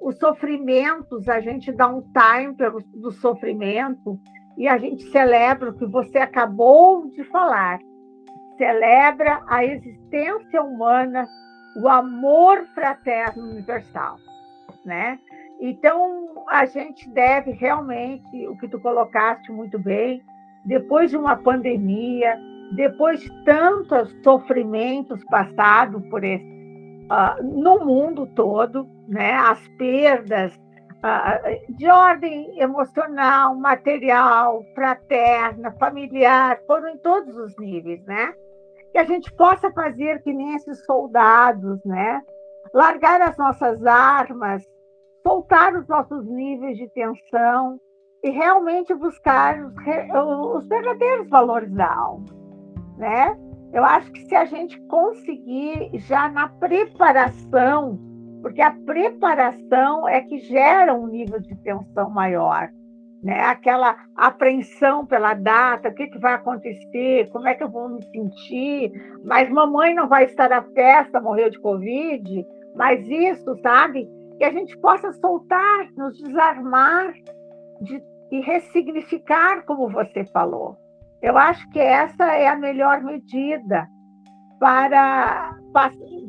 Os 0.00 0.16
sofrimentos, 0.18 1.28
a 1.28 1.40
gente 1.40 1.72
dá 1.72 1.86
um 1.88 2.02
time 2.02 2.54
pelo, 2.54 2.80
do 2.94 3.10
sofrimento 3.12 4.18
e 4.56 4.66
a 4.66 4.78
gente 4.78 5.04
celebra 5.10 5.70
o 5.70 5.76
que 5.76 5.86
você 5.86 6.18
acabou 6.18 7.08
de 7.10 7.24
falar. 7.24 7.78
Celebra 8.56 9.42
a 9.46 9.64
existência 9.64 10.62
humana, 10.62 11.26
o 11.76 11.88
amor 11.88 12.66
fraterno 12.74 13.42
universal, 13.50 14.16
né? 14.84 15.18
Então, 15.60 16.44
a 16.48 16.64
gente 16.64 17.08
deve 17.10 17.52
realmente, 17.52 18.46
o 18.48 18.56
que 18.56 18.68
tu 18.68 18.80
colocaste 18.80 19.52
muito 19.52 19.78
bem, 19.78 20.22
depois 20.64 21.10
de 21.10 21.16
uma 21.16 21.36
pandemia, 21.36 22.38
depois 22.74 23.20
de 23.20 23.44
tantos 23.44 24.14
sofrimentos 24.22 25.22
passados 25.24 26.06
por 26.08 26.22
esse, 26.22 26.44
uh, 26.44 27.42
no 27.42 27.84
mundo 27.84 28.26
todo, 28.34 28.86
né? 29.08 29.32
As 29.34 29.66
perdas, 29.78 30.58
de 31.70 31.88
ordem 31.88 32.60
emocional, 32.60 33.54
material, 33.56 34.62
fraterna, 34.74 35.72
familiar, 35.72 36.60
foram 36.66 36.90
em 36.90 36.98
todos 36.98 37.36
os 37.36 37.56
níveis, 37.58 38.04
né? 38.04 38.34
Que 38.92 38.98
a 38.98 39.04
gente 39.04 39.32
possa 39.32 39.70
fazer 39.72 40.22
que 40.22 40.32
nem 40.32 40.54
esses 40.54 40.84
soldados, 40.84 41.82
né? 41.84 42.20
Largar 42.74 43.22
as 43.22 43.36
nossas 43.38 43.84
armas, 43.86 44.62
soltar 45.26 45.74
os 45.74 45.88
nossos 45.88 46.26
níveis 46.26 46.76
de 46.76 46.88
tensão 46.90 47.80
e 48.22 48.30
realmente 48.30 48.94
buscar 48.94 49.58
os, 49.64 49.74
os 50.54 50.68
verdadeiros 50.68 51.28
valores 51.28 51.72
da 51.72 51.92
alma, 51.92 52.26
né? 52.96 53.36
Eu 53.72 53.84
acho 53.84 54.10
que 54.12 54.24
se 54.26 54.34
a 54.34 54.44
gente 54.44 54.80
conseguir 54.88 55.90
já 55.94 56.28
na 56.28 56.48
preparação 56.48 57.98
porque 58.42 58.60
a 58.60 58.70
preparação 58.70 60.08
é 60.08 60.20
que 60.22 60.38
gera 60.38 60.94
um 60.94 61.06
nível 61.06 61.40
de 61.40 61.54
tensão 61.56 62.10
maior, 62.10 62.70
né? 63.22 63.40
Aquela 63.40 63.96
apreensão 64.16 65.04
pela 65.04 65.34
data, 65.34 65.90
o 65.90 65.94
que, 65.94 66.06
que 66.06 66.18
vai 66.18 66.34
acontecer, 66.34 67.28
como 67.30 67.46
é 67.46 67.54
que 67.54 67.62
eu 67.62 67.68
vou 67.68 67.88
me 67.88 68.02
sentir, 68.04 68.92
mas 69.24 69.50
mamãe 69.50 69.94
não 69.94 70.08
vai 70.08 70.24
estar 70.24 70.48
na 70.48 70.62
festa, 70.62 71.20
morreu 71.20 71.50
de 71.50 71.60
Covid, 71.60 72.46
mas 72.74 73.06
isso, 73.06 73.56
sabe? 73.62 74.08
Que 74.38 74.44
a 74.44 74.52
gente 74.52 74.76
possa 74.78 75.12
soltar, 75.12 75.88
nos 75.96 76.16
desarmar 76.16 77.12
de, 77.82 78.02
e 78.30 78.40
ressignificar, 78.40 79.64
como 79.64 79.88
você 79.88 80.24
falou. 80.26 80.76
Eu 81.22 81.36
acho 81.36 81.68
que 81.70 81.78
essa 81.78 82.24
é 82.34 82.46
a 82.46 82.56
melhor 82.56 83.02
medida 83.02 83.88
para, 84.58 85.56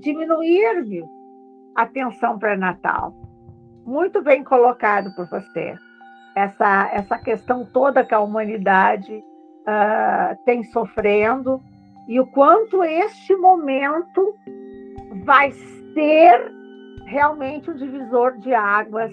diminuir 0.02 1.04
a 1.76 1.86
tensão 1.86 2.38
pré-natal. 2.38 3.14
Muito 3.86 4.22
bem 4.22 4.44
colocado 4.44 5.14
por 5.16 5.30
você. 5.30 5.76
Essa, 6.36 6.90
essa 6.94 7.18
questão 7.20 7.66
toda 7.66 8.06
que 8.06 8.14
a 8.14 8.20
humanidade 8.20 9.14
uh, 9.14 10.44
tem 10.46 10.64
sofrendo 10.64 11.62
e 12.08 12.20
o 12.20 12.28
quanto 12.28 12.84
este 12.84 13.36
momento 13.36 14.34
vai 15.26 15.52
ser 15.52 16.52
realmente 17.06 17.70
um 17.70 17.76
divisor 17.76 18.38
de 18.40 18.54
águas 18.54 19.12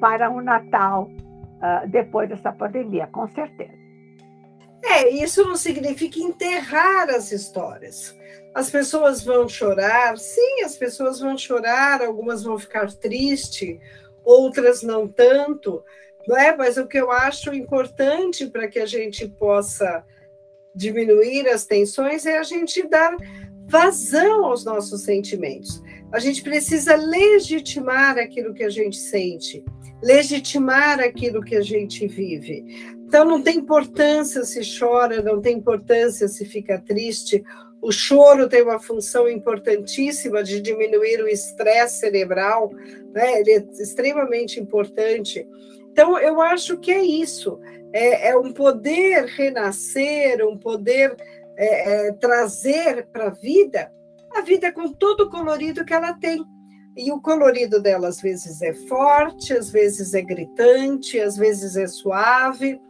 para 0.00 0.30
o 0.30 0.42
Natal 0.42 1.08
uh, 1.62 1.88
depois 1.88 2.28
dessa 2.28 2.52
pandemia, 2.52 3.06
com 3.06 3.26
certeza. 3.28 3.80
É, 4.84 5.08
isso 5.08 5.44
não 5.44 5.56
significa 5.56 6.18
enterrar 6.18 7.08
as 7.08 7.30
histórias. 7.30 8.14
As 8.54 8.68
pessoas 8.68 9.24
vão 9.24 9.48
chorar, 9.48 10.18
sim, 10.18 10.62
as 10.64 10.76
pessoas 10.76 11.20
vão 11.20 11.38
chorar, 11.38 12.02
algumas 12.02 12.42
vão 12.42 12.58
ficar 12.58 12.92
tristes, 12.92 13.78
outras 14.24 14.82
não 14.82 15.08
tanto, 15.08 15.82
não 16.26 16.36
é? 16.36 16.54
Mas 16.54 16.76
o 16.76 16.86
que 16.86 16.98
eu 16.98 17.10
acho 17.10 17.54
importante 17.54 18.46
para 18.46 18.68
que 18.68 18.78
a 18.78 18.86
gente 18.86 19.26
possa 19.28 20.04
diminuir 20.74 21.48
as 21.48 21.64
tensões 21.64 22.26
é 22.26 22.38
a 22.38 22.42
gente 22.42 22.86
dar 22.88 23.16
vazão 23.66 24.44
aos 24.44 24.64
nossos 24.64 25.02
sentimentos. 25.02 25.82
A 26.12 26.18
gente 26.18 26.42
precisa 26.42 26.94
legitimar 26.94 28.18
aquilo 28.18 28.52
que 28.52 28.64
a 28.64 28.70
gente 28.70 28.96
sente, 28.96 29.64
legitimar 30.02 31.00
aquilo 31.00 31.42
que 31.42 31.56
a 31.56 31.62
gente 31.62 32.06
vive. 32.06 32.64
Então, 33.06 33.24
não 33.24 33.42
tem 33.42 33.58
importância 33.58 34.44
se 34.44 34.60
chora, 34.78 35.22
não 35.22 35.40
tem 35.40 35.56
importância 35.56 36.26
se 36.28 36.44
fica 36.44 36.80
triste. 36.80 37.44
O 37.80 37.92
choro 37.92 38.48
tem 38.48 38.62
uma 38.62 38.78
função 38.78 39.28
importantíssima 39.28 40.42
de 40.42 40.60
diminuir 40.60 41.22
o 41.22 41.28
estresse 41.28 41.98
cerebral, 41.98 42.70
né? 43.12 43.40
ele 43.40 43.50
é 43.52 43.66
extremamente 43.80 44.58
importante. 44.58 45.46
Então, 45.90 46.18
eu 46.18 46.40
acho 46.40 46.78
que 46.78 46.90
é 46.90 47.02
isso: 47.02 47.60
é, 47.92 48.30
é 48.30 48.36
um 48.36 48.52
poder 48.52 49.26
renascer, 49.26 50.46
um 50.46 50.56
poder 50.56 51.14
é, 51.56 52.08
é, 52.08 52.12
trazer 52.12 53.06
para 53.12 53.26
a 53.26 53.30
vida 53.30 53.90
a 54.34 54.40
vida 54.40 54.72
com 54.72 54.90
todo 54.92 55.24
o 55.24 55.30
colorido 55.30 55.84
que 55.84 55.92
ela 55.92 56.14
tem. 56.14 56.42
E 56.96 57.10
o 57.10 57.20
colorido 57.20 57.80
dela 57.80 58.08
às 58.08 58.20
vezes 58.20 58.60
é 58.60 58.74
forte, 58.74 59.52
às 59.52 59.70
vezes 59.70 60.12
é 60.14 60.20
gritante, 60.20 61.18
às 61.18 61.36
vezes 61.36 61.76
é 61.76 61.86
suave, 61.86 62.80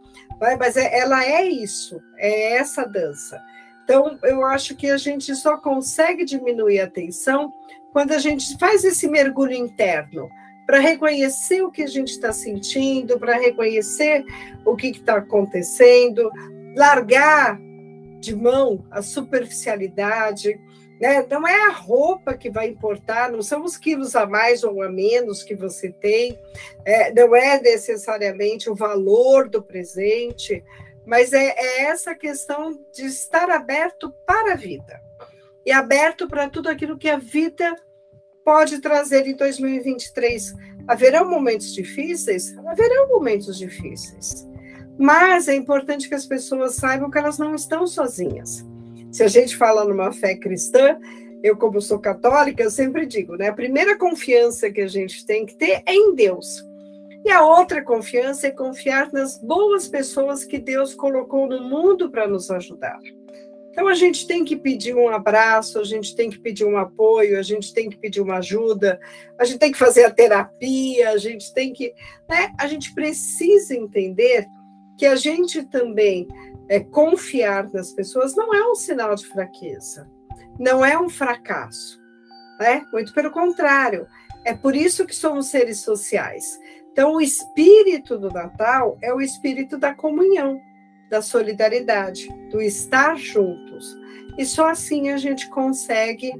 mas 0.59 0.75
é, 0.75 0.99
ela 0.99 1.23
é 1.23 1.45
isso, 1.47 2.01
é 2.17 2.55
essa 2.55 2.85
dança. 2.85 3.41
Então, 3.83 4.17
eu 4.23 4.45
acho 4.45 4.75
que 4.75 4.89
a 4.89 4.97
gente 4.97 5.35
só 5.35 5.57
consegue 5.57 6.25
diminuir 6.25 6.79
a 6.79 6.89
tensão 6.89 7.53
quando 7.91 8.11
a 8.11 8.17
gente 8.17 8.57
faz 8.57 8.83
esse 8.83 9.07
mergulho 9.07 9.53
interno, 9.53 10.29
para 10.65 10.79
reconhecer 10.79 11.61
o 11.61 11.71
que 11.71 11.83
a 11.83 11.87
gente 11.87 12.09
está 12.09 12.31
sentindo, 12.31 13.19
para 13.19 13.37
reconhecer 13.37 14.23
o 14.65 14.75
que 14.75 14.87
está 14.87 15.17
acontecendo, 15.17 16.31
largar 16.75 17.59
de 18.19 18.35
mão 18.35 18.83
a 18.89 19.01
superficialidade, 19.01 20.59
né? 21.03 21.21
Não 21.29 21.45
é 21.45 21.67
a 21.67 21.71
roupa 21.73 22.33
que 22.33 22.49
vai 22.49 22.69
importar, 22.69 23.29
não 23.29 23.41
são 23.41 23.65
os 23.65 23.75
quilos 23.75 24.15
a 24.15 24.25
mais 24.25 24.63
ou 24.63 24.81
a 24.81 24.89
menos 24.89 25.43
que 25.43 25.53
você 25.53 25.91
tem, 25.91 26.39
é, 26.85 27.13
não 27.13 27.35
é 27.35 27.61
necessariamente 27.61 28.69
o 28.69 28.75
valor 28.75 29.49
do 29.49 29.61
presente, 29.61 30.63
mas 31.05 31.33
é, 31.33 31.53
é 31.57 31.83
essa 31.87 32.15
questão 32.15 32.79
de 32.93 33.03
estar 33.03 33.49
aberto 33.49 34.15
para 34.25 34.53
a 34.53 34.55
vida 34.55 35.01
e 35.65 35.73
aberto 35.73 36.25
para 36.25 36.49
tudo 36.49 36.69
aquilo 36.69 36.97
que 36.97 37.09
a 37.09 37.17
vida 37.17 37.75
pode 38.45 38.79
trazer 38.79 39.27
em 39.27 39.35
2023. 39.35 40.53
Haverão 40.87 41.29
momentos 41.29 41.73
difíceis? 41.73 42.57
Haverão 42.59 43.09
momentos 43.09 43.57
difíceis. 43.57 44.47
Mas 44.97 45.49
é 45.49 45.53
importante 45.53 46.07
que 46.07 46.15
as 46.15 46.25
pessoas 46.25 46.75
saibam 46.75 47.11
que 47.11 47.17
elas 47.17 47.37
não 47.37 47.53
estão 47.55 47.85
sozinhas. 47.85 48.65
Se 49.13 49.21
a 49.21 49.27
gente 49.27 49.55
fala 49.55 49.85
numa 49.85 50.11
fé 50.11 50.35
cristã, 50.35 50.97
eu, 51.43 51.55
como 51.55 51.79
sou 51.79 51.99
católica, 51.99 52.63
eu 52.63 52.71
sempre 52.71 53.05
digo, 53.05 53.35
né? 53.35 53.49
A 53.49 53.53
primeira 53.53 53.95
confiança 53.95 54.71
que 54.71 54.81
a 54.81 54.87
gente 54.87 55.23
tem 55.23 55.45
que 55.45 55.55
ter 55.55 55.83
é 55.85 55.93
em 55.93 56.15
Deus. 56.15 56.65
E 57.23 57.29
a 57.29 57.45
outra 57.45 57.83
confiança 57.83 58.47
é 58.47 58.51
confiar 58.51 59.13
nas 59.13 59.37
boas 59.37 59.87
pessoas 59.87 60.43
que 60.43 60.57
Deus 60.57 60.95
colocou 60.95 61.47
no 61.47 61.61
mundo 61.61 62.09
para 62.09 62.27
nos 62.27 62.49
ajudar. 62.49 62.97
Então 63.69 63.87
a 63.87 63.93
gente 63.93 64.25
tem 64.25 64.43
que 64.43 64.55
pedir 64.55 64.95
um 64.95 65.09
abraço, 65.09 65.79
a 65.79 65.83
gente 65.83 66.15
tem 66.15 66.31
que 66.31 66.39
pedir 66.39 66.65
um 66.65 66.77
apoio, 66.77 67.37
a 67.37 67.43
gente 67.43 67.71
tem 67.71 67.91
que 67.91 67.97
pedir 67.97 68.19
uma 68.19 68.37
ajuda, 68.37 68.99
a 69.37 69.45
gente 69.45 69.59
tem 69.59 69.71
que 69.71 69.77
fazer 69.77 70.05
a 70.05 70.11
terapia, 70.11 71.11
a 71.11 71.17
gente 71.17 71.53
tem 71.53 71.71
que, 71.71 71.93
né? 72.27 72.51
A 72.59 72.65
gente 72.65 72.91
precisa 72.95 73.75
entender 73.75 74.47
que 74.97 75.05
a 75.05 75.15
gente 75.15 75.63
também 75.63 76.27
é, 76.69 76.79
confiar 76.79 77.71
nas 77.71 77.91
pessoas 77.91 78.35
não 78.35 78.53
é 78.53 78.65
um 78.65 78.75
sinal 78.75 79.15
de 79.15 79.25
fraqueza, 79.27 80.09
não 80.59 80.85
é 80.85 80.97
um 80.99 81.09
fracasso, 81.09 81.99
né? 82.59 82.85
Muito 82.91 83.13
pelo 83.13 83.31
contrário, 83.31 84.07
é 84.45 84.53
por 84.53 84.75
isso 84.75 85.05
que 85.05 85.15
somos 85.15 85.47
seres 85.47 85.79
sociais. 85.79 86.59
Então, 86.91 87.13
o 87.13 87.21
espírito 87.21 88.17
do 88.17 88.29
Natal 88.29 88.97
é 89.01 89.13
o 89.13 89.19
espírito 89.19 89.77
da 89.77 89.93
comunhão 89.95 90.61
da 91.13 91.21
solidariedade, 91.21 92.27
do 92.49 92.59
estar 92.59 93.15
juntos. 93.15 93.95
E 94.35 94.43
só 94.43 94.69
assim 94.69 95.09
a 95.09 95.17
gente 95.17 95.47
consegue 95.47 96.33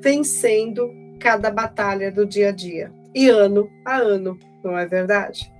vencendo 0.00 0.90
cada 1.20 1.50
batalha 1.50 2.10
do 2.10 2.24
dia 2.24 2.48
a 2.48 2.52
dia, 2.52 2.90
e 3.14 3.28
ano 3.28 3.70
a 3.84 3.98
ano, 3.98 4.38
não 4.62 4.78
é 4.78 4.86
verdade? 4.86 5.52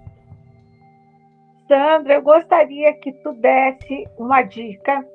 Sandra, 1.68 2.14
eu 2.14 2.22
gostaria 2.22 2.92
que 2.94 3.12
tu 3.12 3.32
desse 3.34 4.06
uma 4.18 4.42
dica 4.42 5.06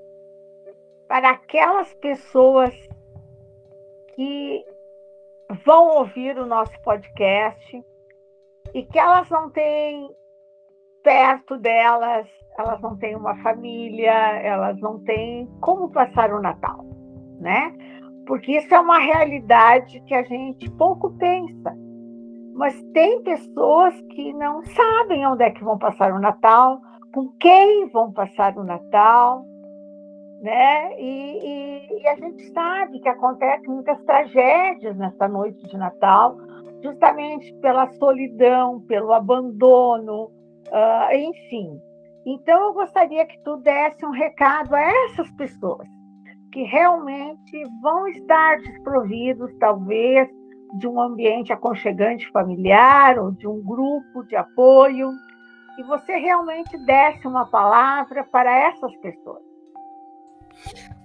para 1.07 1.31
aquelas 1.31 1.93
pessoas 1.95 2.73
que 4.15 4.65
vão 5.65 5.97
ouvir 5.97 6.37
o 6.37 6.45
nosso 6.45 6.79
podcast 6.81 7.83
e 8.73 8.83
que 8.85 8.99
elas 8.99 9.29
não 9.29 9.49
têm 9.49 10.09
perto 11.03 11.57
delas 11.57 12.27
elas 12.59 12.81
não 12.81 12.97
têm 12.97 13.15
uma 13.15 13.35
família, 13.41 14.11
elas 14.11 14.77
não 14.81 14.99
têm 14.99 15.47
como 15.61 15.89
passar 15.89 16.33
o 16.33 16.41
Natal, 16.41 16.85
né? 17.39 17.73
Porque 18.27 18.57
isso 18.57 18.73
é 18.73 18.79
uma 18.79 18.99
realidade 18.99 20.01
que 20.01 20.13
a 20.13 20.23
gente 20.23 20.69
pouco 20.71 21.09
pensa. 21.17 21.73
Mas 22.59 22.75
tem 22.91 23.23
pessoas 23.23 23.95
que 24.09 24.33
não 24.33 24.61
sabem 24.65 25.25
onde 25.25 25.45
é 25.45 25.49
que 25.49 25.63
vão 25.63 25.77
passar 25.77 26.11
o 26.11 26.19
Natal, 26.19 26.81
com 27.13 27.29
quem 27.39 27.87
vão 27.87 28.11
passar 28.11 28.57
o 28.57 28.65
Natal, 28.65 29.45
né? 30.41 30.99
E, 30.99 31.39
e, 31.41 32.01
e 32.01 32.07
a 32.09 32.15
gente 32.15 32.43
sabe 32.51 32.99
que 32.99 33.07
acontecem 33.07 33.69
muitas 33.69 33.97
tragédias 34.03 34.97
nessa 34.97 35.25
noite 35.29 35.65
de 35.69 35.77
Natal, 35.77 36.35
justamente 36.83 37.53
pela 37.61 37.87
solidão, 37.93 38.81
pelo 38.81 39.13
abandono, 39.13 40.25
uh, 40.25 41.15
enfim. 41.15 41.79
Então, 42.25 42.61
eu 42.61 42.73
gostaria 42.73 43.25
que 43.25 43.41
tu 43.41 43.55
desse 43.55 44.05
um 44.05 44.11
recado 44.11 44.75
a 44.75 44.81
essas 44.81 45.31
pessoas 45.37 45.87
que 46.51 46.63
realmente 46.63 47.63
vão 47.81 48.05
estar 48.09 48.57
desprovidos, 48.57 49.49
talvez, 49.59 50.27
de 50.73 50.87
um 50.87 50.99
ambiente 50.99 51.51
aconchegante 51.51 52.29
familiar 52.31 53.17
ou 53.17 53.31
de 53.31 53.47
um 53.47 53.61
grupo 53.61 54.23
de 54.23 54.35
apoio, 54.35 55.11
e 55.77 55.83
você 55.83 56.17
realmente 56.17 56.77
desse 56.85 57.25
uma 57.27 57.45
palavra 57.45 58.23
para 58.23 58.53
essas 58.67 58.95
pessoas. 58.97 59.43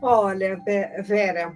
Olha, 0.02 0.60
Vera, 1.02 1.52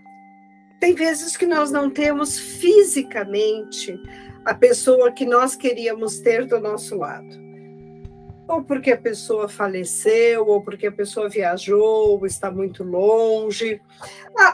tem 0.80 0.94
vezes 0.94 1.36
que 1.36 1.46
nós 1.46 1.70
não 1.70 1.90
temos 1.90 2.38
fisicamente 2.38 4.00
a 4.44 4.54
pessoa 4.54 5.10
que 5.10 5.26
nós 5.26 5.56
queríamos 5.56 6.20
ter 6.20 6.46
do 6.46 6.60
nosso 6.60 6.96
lado 6.96 7.47
ou 8.48 8.64
porque 8.64 8.92
a 8.92 8.96
pessoa 8.96 9.46
faleceu, 9.46 10.46
ou 10.46 10.62
porque 10.62 10.86
a 10.86 10.92
pessoa 10.92 11.28
viajou, 11.28 12.12
ou 12.12 12.26
está 12.26 12.50
muito 12.50 12.82
longe. 12.82 13.78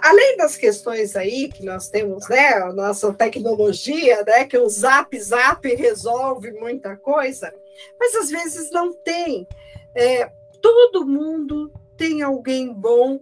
Além 0.02 0.37
das 0.37 0.57
questões 0.57 1.14
aí 1.14 1.48
que 1.48 1.64
nós 1.64 1.88
temos, 1.88 2.28
né, 2.28 2.54
a 2.54 2.72
nossa 2.72 3.14
tecnologia, 3.14 4.24
né, 4.24 4.44
que 4.44 4.59
o 4.59 4.68
Zap 4.68 5.16
Zap 5.20 5.64
resolve 5.76 6.50
muita 6.52 6.96
coisa, 6.96 7.54
mas 7.98 8.16
às 8.16 8.30
vezes 8.30 8.70
não 8.72 8.92
tem. 8.92 9.46
É, 9.94 10.28
todo 10.61 11.07
mundo 11.07 11.72
tem 11.96 12.20
alguém 12.20 12.72
bom 12.74 13.20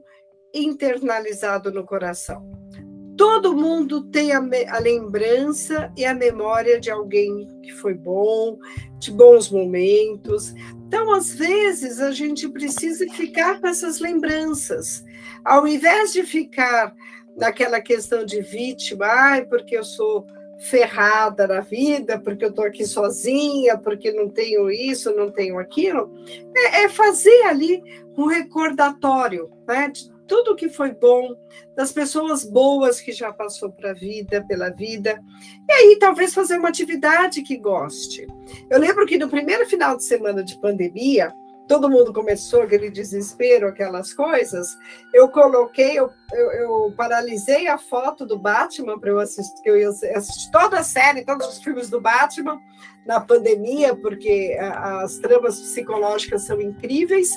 internalizado 0.55 1.71
no 1.71 1.85
coração. 1.85 2.62
Todo 3.17 3.57
mundo 3.57 4.03
tem 4.05 4.33
a, 4.33 4.39
a, 4.71 4.79
lembrança 4.79 5.93
e 5.97 6.05
a 6.05 6.15
memória 6.15 6.81
de 6.81 6.91
alguém 6.91 7.47
que 7.63 7.71
foi 7.73 7.95
bom, 7.95 8.59
de 8.99 9.11
bons 9.11 9.51
momentos. 9.51 10.55
Então, 10.87 11.13
às 11.15 11.35
vezes, 11.35 12.01
a 12.01 12.11
gente 12.11 12.49
precisa 12.49 13.07
ficar 13.11 13.61
com 13.61 13.67
essas 13.67 14.01
lembranças. 14.01 15.05
Ao 15.45 15.67
invés 15.67 16.13
de 16.13 16.23
ficar 16.23 16.95
naquela 17.37 17.81
questão 17.81 18.25
de 18.25 18.41
vítima, 18.41 19.07
ai, 19.07 19.45
porque 19.45 19.77
eu 19.77 19.85
sou 19.85 20.27
ferrada 20.63 21.47
na 21.47 21.61
vida, 21.61 22.21
porque 22.21 22.45
eu 22.45 22.51
estou 22.51 22.65
aqui 22.65 22.87
sozinha, 22.87 23.77
porque 23.77 24.13
não 24.13 24.29
tenho 24.29 24.71
isso, 24.71 25.15
não 25.15 25.31
tenho 25.31 25.59
aquilo, 25.59 26.13
é, 26.57 26.85
é 26.85 26.89
fazer 26.89 27.43
ali 27.45 27.83
um 28.17 28.27
recordatório 28.27 29.51
né, 29.67 29.89
de 29.89 30.09
tudo 30.33 30.57
que 30.57 30.71
foi 30.71 30.93
bom, 30.93 31.37
das 31.77 31.93
pessoas 31.93 32.43
boas 32.43 33.03
que 33.03 33.13
já 33.13 33.31
passou 33.31 33.71
para 33.71 33.93
vida, 33.93 34.43
pela 34.49 34.71
vida, 34.71 35.23
e 35.69 35.73
aí 35.73 35.99
talvez 36.01 36.33
fazer 36.33 36.57
uma 36.57 36.71
atividade 36.71 37.43
que 37.43 37.59
goste. 37.59 38.27
Eu 38.71 38.81
lembro 38.81 39.05
que 39.05 39.19
no 39.19 39.29
primeiro 39.29 39.69
final 39.69 39.95
de 39.95 40.05
semana 40.05 40.43
de 40.43 40.59
pandemia, 40.59 41.35
todo 41.69 41.91
mundo 41.91 42.15
começou 42.15 42.63
aquele 42.63 42.91
desespero, 42.91 43.69
aquelas 43.69 44.15
coisas, 44.15 44.75
eu 45.13 45.29
coloquei, 45.29 45.99
eu, 45.99 46.09
eu, 46.33 46.51
eu 46.53 46.95
paralisei 46.97 47.69
a 47.69 47.77
foto 47.77 48.25
do 48.25 48.39
Batman 48.39 48.99
para 48.99 49.11
eu 49.11 49.19
assistir, 49.19 49.63
que 49.63 49.69
eu 49.69 49.79
ia 49.79 49.91
assistir 49.91 50.51
toda 50.51 50.79
a 50.79 50.83
série, 50.83 51.27
todos 51.27 51.47
os 51.47 51.63
filmes 51.63 51.91
do 51.91 52.01
Batman 52.01 52.59
na 53.05 53.21
pandemia, 53.21 53.95
porque 53.95 54.57
as 54.59 55.19
tramas 55.19 55.61
psicológicas 55.61 56.47
são 56.47 56.59
incríveis. 56.59 57.31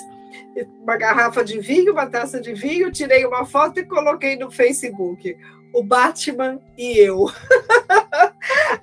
Uma 0.82 0.96
garrafa 0.96 1.44
de 1.44 1.60
vinho, 1.60 1.92
uma 1.92 2.06
taça 2.06 2.40
de 2.40 2.52
vinho, 2.52 2.92
tirei 2.92 3.24
uma 3.24 3.44
foto 3.44 3.80
e 3.80 3.86
coloquei 3.86 4.36
no 4.36 4.50
Facebook. 4.50 5.36
O 5.72 5.82
Batman 5.82 6.60
e 6.76 6.98
eu. 6.98 7.26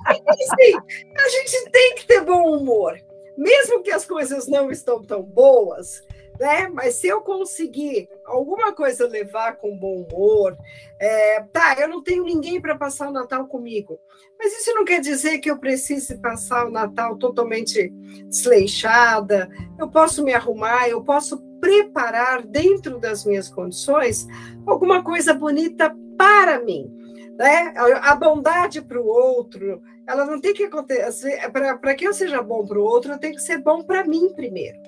a 0.05 1.29
gente 1.29 1.69
tem 1.71 1.95
que 1.95 2.05
ter 2.05 2.21
bom 2.21 2.55
humor 2.55 2.97
mesmo 3.37 3.81
que 3.81 3.91
as 3.91 4.05
coisas 4.05 4.47
não 4.47 4.71
estão 4.71 5.03
tão 5.03 5.21
boas, 5.21 6.01
né? 6.39 6.67
Mas 6.69 6.95
se 6.95 7.07
eu 7.07 7.21
conseguir 7.21 8.09
alguma 8.25 8.73
coisa 8.73 9.07
levar 9.07 9.57
com 9.57 9.77
bom 9.77 10.03
humor, 10.03 10.57
é, 10.99 11.41
tá, 11.51 11.75
eu 11.79 11.87
não 11.87 12.01
tenho 12.01 12.23
ninguém 12.23 12.61
para 12.61 12.77
passar 12.77 13.09
o 13.09 13.13
Natal 13.13 13.47
comigo. 13.47 13.99
Mas 14.37 14.53
isso 14.53 14.73
não 14.73 14.85
quer 14.85 14.99
dizer 14.99 15.39
que 15.39 15.49
eu 15.49 15.57
precise 15.57 16.17
passar 16.17 16.65
o 16.67 16.71
Natal 16.71 17.17
totalmente 17.17 17.89
desleixada. 18.27 19.49
Eu 19.79 19.89
posso 19.89 20.23
me 20.23 20.33
arrumar, 20.33 20.89
eu 20.89 21.03
posso 21.03 21.41
preparar 21.59 22.43
dentro 22.43 22.99
das 22.99 23.25
minhas 23.25 23.47
condições 23.47 24.27
alguma 24.65 25.03
coisa 25.03 25.33
bonita 25.33 25.95
para 26.17 26.59
mim. 26.61 26.91
Né? 27.37 27.73
A 28.01 28.15
bondade 28.15 28.81
para 28.81 29.01
o 29.01 29.07
outro, 29.07 29.81
ela 30.07 30.25
não 30.25 30.39
tem 30.39 30.53
que 30.53 30.65
acontecer. 30.65 31.39
Para 31.51 31.95
que 31.95 32.05
eu 32.05 32.13
seja 32.13 32.41
bom 32.41 32.65
para 32.65 32.79
o 32.79 32.83
outro, 32.83 33.13
eu 33.13 33.17
tenho 33.17 33.35
que 33.35 33.41
ser 33.41 33.57
bom 33.59 33.81
para 33.83 34.05
mim 34.05 34.33
primeiro. 34.33 34.79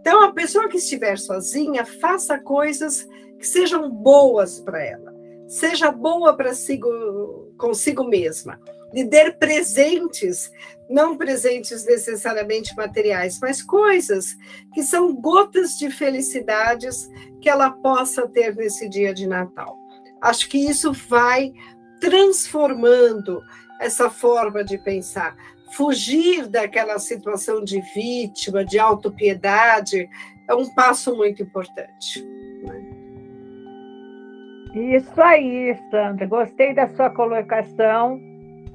Então, 0.00 0.22
a 0.22 0.32
pessoa 0.32 0.68
que 0.68 0.78
estiver 0.78 1.18
sozinha, 1.18 1.84
faça 1.84 2.38
coisas 2.38 3.06
que 3.38 3.46
sejam 3.46 3.90
boas 3.90 4.58
para 4.60 4.82
ela. 4.82 5.14
Seja 5.46 5.90
boa 5.90 6.36
para 6.36 6.54
si, 6.54 6.80
consigo 7.58 8.04
mesma. 8.04 8.60
Lhe 8.92 9.04
dê 9.04 9.30
presentes, 9.30 10.50
não 10.88 11.16
presentes 11.16 11.84
necessariamente 11.84 12.74
materiais, 12.76 13.38
mas 13.40 13.62
coisas 13.62 14.36
que 14.74 14.82
são 14.82 15.14
gotas 15.14 15.78
de 15.78 15.90
felicidades 15.90 17.08
que 17.40 17.48
ela 17.48 17.70
possa 17.70 18.26
ter 18.28 18.54
nesse 18.56 18.88
dia 18.88 19.14
de 19.14 19.26
Natal. 19.26 19.76
Acho 20.20 20.48
que 20.48 20.58
isso 20.58 20.92
vai 20.92 21.52
transformando 22.00 23.42
essa 23.80 24.10
forma 24.10 24.64
de 24.64 24.76
pensar. 24.78 25.36
Fugir 25.72 26.48
daquela 26.48 26.98
situação 26.98 27.62
de 27.62 27.80
vítima, 27.80 28.64
de 28.64 28.78
autopiedade, 28.78 30.08
é 30.48 30.54
um 30.54 30.72
passo 30.74 31.16
muito 31.16 31.42
importante. 31.42 32.24
Isso 34.74 35.20
aí, 35.20 35.76
Sandra. 35.90 36.26
Gostei 36.26 36.74
da 36.74 36.88
sua 36.88 37.10
colocação 37.10 38.20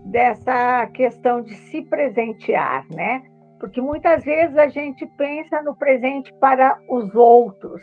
dessa 0.05 0.88
questão 0.88 1.41
de 1.41 1.55
se 1.55 1.81
presentear, 1.84 2.86
né? 2.91 3.23
Porque 3.60 3.81
muitas 3.81 4.23
vezes 4.23 4.58
a 4.58 4.67
gente 4.67 5.05
pensa 5.17 5.62
no 5.62 5.75
presente 5.75 6.34
para 6.39 6.77
os 6.89 7.15
outros 7.15 7.81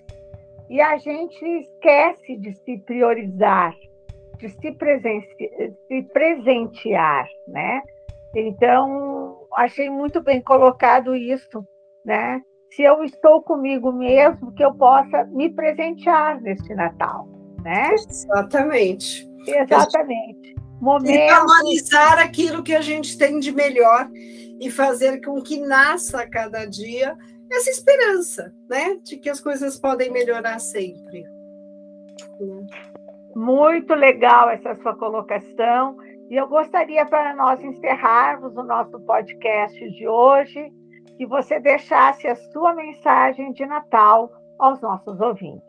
e 0.68 0.80
a 0.80 0.96
gente 0.98 1.44
esquece 1.44 2.36
de 2.36 2.52
se 2.52 2.78
priorizar, 2.78 3.74
de 4.38 4.48
se, 4.48 4.76
se 5.88 6.02
presentear, 6.12 7.26
né? 7.48 7.82
Então, 8.34 9.46
achei 9.54 9.90
muito 9.90 10.20
bem 10.22 10.40
colocado 10.40 11.14
isso, 11.14 11.64
né? 12.04 12.40
Se 12.70 12.82
eu 12.82 13.04
estou 13.04 13.42
comigo 13.42 13.92
mesmo, 13.92 14.52
que 14.52 14.64
eu 14.64 14.72
possa 14.74 15.24
me 15.24 15.50
presentear 15.50 16.40
neste 16.40 16.74
Natal, 16.74 17.28
né? 17.62 17.92
Exatamente. 17.92 19.28
Exatamente. 19.46 20.54
Momento... 20.80 21.10
E 21.10 21.28
valorizar 21.28 22.18
aquilo 22.18 22.62
que 22.62 22.74
a 22.74 22.80
gente 22.80 23.18
tem 23.18 23.38
de 23.38 23.52
melhor 23.52 24.08
e 24.60 24.70
fazer 24.70 25.20
com 25.24 25.42
que 25.42 25.60
nasça 25.60 26.22
a 26.22 26.28
cada 26.28 26.64
dia 26.64 27.16
essa 27.52 27.70
esperança, 27.70 28.54
né? 28.68 28.96
De 29.02 29.18
que 29.18 29.28
as 29.28 29.40
coisas 29.40 29.78
podem 29.78 30.10
melhorar 30.10 30.58
sempre. 30.58 31.24
Muito 33.36 33.94
legal 33.94 34.48
essa 34.50 34.74
sua 34.82 34.96
colocação. 34.96 35.96
E 36.32 36.36
eu 36.36 36.48
gostaria, 36.48 37.04
para 37.04 37.36
nós 37.36 37.62
encerrarmos 37.62 38.56
o 38.56 38.62
nosso 38.62 38.98
podcast 39.00 39.78
de 39.90 40.08
hoje, 40.08 40.72
que 41.18 41.26
você 41.26 41.60
deixasse 41.60 42.26
a 42.26 42.34
sua 42.34 42.74
mensagem 42.74 43.52
de 43.52 43.66
Natal 43.66 44.32
aos 44.58 44.80
nossos 44.80 45.20
ouvintes. 45.20 45.62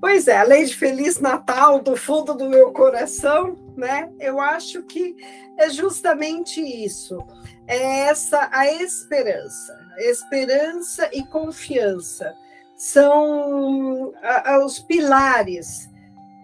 Pois 0.00 0.28
é, 0.28 0.36
além 0.36 0.64
de 0.64 0.76
Feliz 0.76 1.18
Natal 1.18 1.80
do 1.80 1.96
fundo 1.96 2.36
do 2.36 2.48
meu 2.48 2.72
coração, 2.72 3.56
né? 3.76 4.12
Eu 4.20 4.40
acho 4.40 4.84
que 4.84 5.16
é 5.58 5.68
justamente 5.70 6.60
isso. 6.60 7.18
É 7.66 8.02
essa 8.02 8.48
a 8.52 8.72
esperança. 8.72 9.76
Esperança 9.98 11.10
e 11.12 11.26
confiança 11.26 12.32
são 12.76 14.12
os 14.64 14.78
pilares 14.78 15.90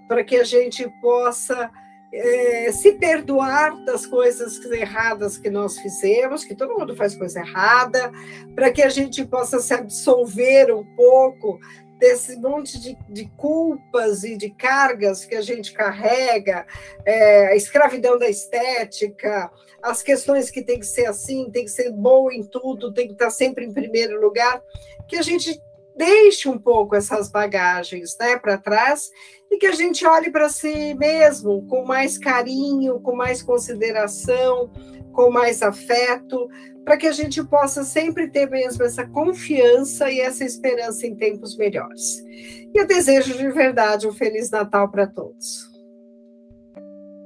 para 0.09 0.25
que 0.25 0.35
a 0.35 0.43
gente 0.43 0.93
possa 1.01 1.71
é, 2.13 2.73
se 2.73 2.93
perdoar 2.93 3.85
das 3.85 4.07
coisas 4.07 4.59
erradas 4.71 5.37
que 5.37 5.51
nós 5.51 5.79
fizemos, 5.79 6.45
que 6.45 6.55
todo 6.55 6.79
mundo 6.79 6.97
faz 6.97 7.15
coisa 7.15 7.41
errada, 7.41 8.11
para 8.55 8.71
que 8.71 8.83
a 8.83 8.89
gente 8.89 9.25
possa 9.25 9.61
se 9.61 9.75
absolver 9.75 10.73
um 10.75 10.85
pouco 10.97 11.59
desse 11.99 12.37
monte 12.37 12.81
de, 12.81 12.97
de 13.09 13.27
culpas 13.37 14.23
e 14.23 14.37
de 14.37 14.51
cargas 14.51 15.25
que 15.25 15.35
a 15.35 15.41
gente 15.41 15.73
carrega, 15.73 16.65
é, 17.05 17.49
a 17.49 17.57
escravidão 17.57 18.19
da 18.19 18.29
estética, 18.29 19.51
as 19.83 20.03
questões 20.03 20.51
que 20.51 20.63
tem 20.63 20.79
que 20.79 20.87
ser 20.87 21.07
assim, 21.07 21.51
tem 21.51 21.65
que 21.65 21.71
ser 21.71 21.91
bom 21.91 22.31
em 22.31 22.45
tudo, 22.45 22.95
tem 22.95 23.09
que 23.09 23.15
estar 23.15 23.31
sempre 23.31 23.65
em 23.65 23.73
primeiro 23.73 24.21
lugar, 24.21 24.63
que 25.09 25.17
a 25.17 25.23
gente 25.23 25.61
deixe 25.99 26.49
um 26.49 26.57
pouco 26.57 26.95
essas 26.95 27.29
bagagens 27.29 28.17
né, 28.19 28.39
para 28.39 28.57
trás 28.57 29.11
e 29.51 29.59
que 29.59 29.67
a 29.67 29.73
gente 29.73 30.07
olhe 30.07 30.31
para 30.31 30.49
si 30.49 30.95
mesmo 30.95 31.67
com 31.67 31.85
mais 31.85 32.17
carinho, 32.17 33.01
com 33.01 33.17
mais 33.17 33.43
consideração, 33.43 34.71
com 35.13 35.31
mais 35.31 35.63
afeto, 35.63 36.49
para 36.85 36.97
que 36.97 37.07
a 37.07 37.13
gente 37.13 37.43
possa 37.45 37.83
sempre 37.83 38.31
ter 38.31 38.49
mesmo 38.49 38.85
essa 38.85 39.07
confiança 39.07 40.11
e 40.11 40.21
essa 40.21 40.45
esperança 40.45 41.07
em 41.07 41.17
tempos 41.17 41.57
melhores. 41.57 42.25
E 42.73 42.79
eu 42.79 42.87
desejo 42.87 43.37
de 43.37 43.51
verdade 43.51 44.07
um 44.07 44.13
Feliz 44.13 44.51
Natal 44.51 44.89
para 44.91 45.07
todos. 45.07 45.69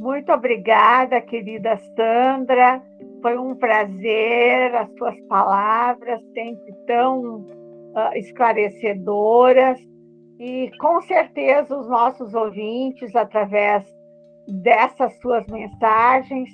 Muito 0.01 0.33
obrigada, 0.33 1.21
querida 1.21 1.79
Sandra. 1.95 2.83
Foi 3.21 3.39
um 3.39 3.55
prazer, 3.55 4.75
as 4.75 4.89
suas 4.97 5.21
palavras 5.29 6.21
sempre 6.35 6.75
tão 6.87 7.62
uh, 7.95 8.17
esclarecedoras 8.17 9.79
e 10.39 10.71
com 10.79 11.01
certeza 11.03 11.77
os 11.77 11.89
nossos 11.89 12.35
ouvintes, 12.35 13.15
através 13.15 13.85
dessas 14.63 15.17
suas 15.21 15.47
mensagens, 15.47 16.51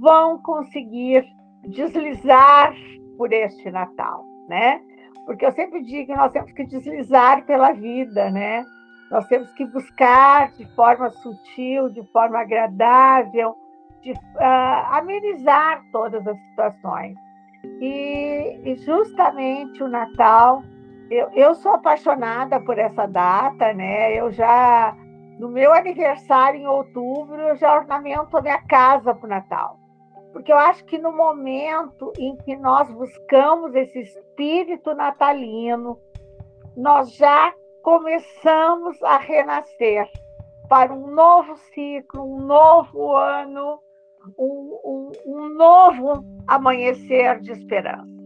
vão 0.00 0.42
conseguir 0.42 1.24
deslizar 1.64 2.74
por 3.16 3.32
este 3.32 3.70
Natal, 3.70 4.24
né? 4.48 4.80
Porque 5.24 5.44
eu 5.44 5.52
sempre 5.52 5.82
digo 5.82 6.12
que 6.12 6.18
nós 6.18 6.32
temos 6.32 6.52
que 6.52 6.64
deslizar 6.64 7.44
pela 7.44 7.72
vida, 7.72 8.30
né? 8.30 8.64
Nós 9.10 9.26
temos 9.26 9.50
que 9.52 9.64
buscar 9.66 10.52
de 10.52 10.66
forma 10.74 11.10
sutil, 11.10 11.88
de 11.88 12.02
forma 12.12 12.40
agradável, 12.40 13.54
de 14.02 14.12
uh, 14.12 14.18
amenizar 14.92 15.82
todas 15.92 16.26
as 16.26 16.38
situações. 16.50 17.16
E, 17.80 18.60
e 18.64 18.76
justamente 18.76 19.82
o 19.82 19.88
Natal, 19.88 20.62
eu, 21.10 21.28
eu 21.32 21.54
sou 21.54 21.72
apaixonada 21.72 22.60
por 22.60 22.78
essa 22.78 23.06
data, 23.06 23.72
né? 23.72 24.14
Eu 24.14 24.30
já, 24.30 24.96
no 25.38 25.48
meu 25.48 25.72
aniversário 25.72 26.60
em 26.60 26.66
outubro, 26.66 27.40
eu 27.40 27.56
já 27.56 27.76
ornamento 27.76 28.36
a 28.36 28.42
minha 28.42 28.62
casa 28.66 29.14
para 29.14 29.26
o 29.26 29.30
Natal. 29.30 29.78
Porque 30.32 30.52
eu 30.52 30.58
acho 30.58 30.84
que 30.84 30.98
no 30.98 31.10
momento 31.12 32.12
em 32.18 32.36
que 32.36 32.54
nós 32.56 32.92
buscamos 32.92 33.74
esse 33.74 34.00
espírito 34.00 34.94
natalino, 34.94 35.98
nós 36.76 37.14
já 37.14 37.52
começamos 37.82 39.02
a 39.02 39.16
renascer. 39.16 40.06
para 40.68 40.92
um 40.92 41.06
novo 41.06 41.56
ciclo, 41.72 42.22
um 42.22 42.40
novo 42.40 43.16
ano, 43.16 43.80
um, 44.38 44.78
um, 44.84 45.12
um 45.26 45.48
novo 45.54 46.24
amanhecer 46.46 47.40
de 47.40 47.52
esperança. 47.52 48.18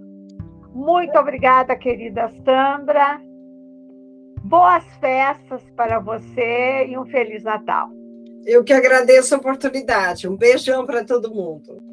Muito 0.74 1.18
obrigada, 1.18 1.76
querida 1.76 2.32
Sandra. 2.44 3.20
Boas 4.42 4.84
festas 5.00 5.62
para 5.76 5.98
você 5.98 6.86
e 6.88 6.98
um 6.98 7.04
Feliz 7.04 7.42
Natal. 7.42 7.90
Eu 8.44 8.64
que 8.64 8.72
agradeço 8.72 9.34
a 9.34 9.38
oportunidade. 9.38 10.28
Um 10.28 10.36
beijão 10.36 10.84
para 10.84 11.04
todo 11.04 11.32
mundo. 11.32 11.91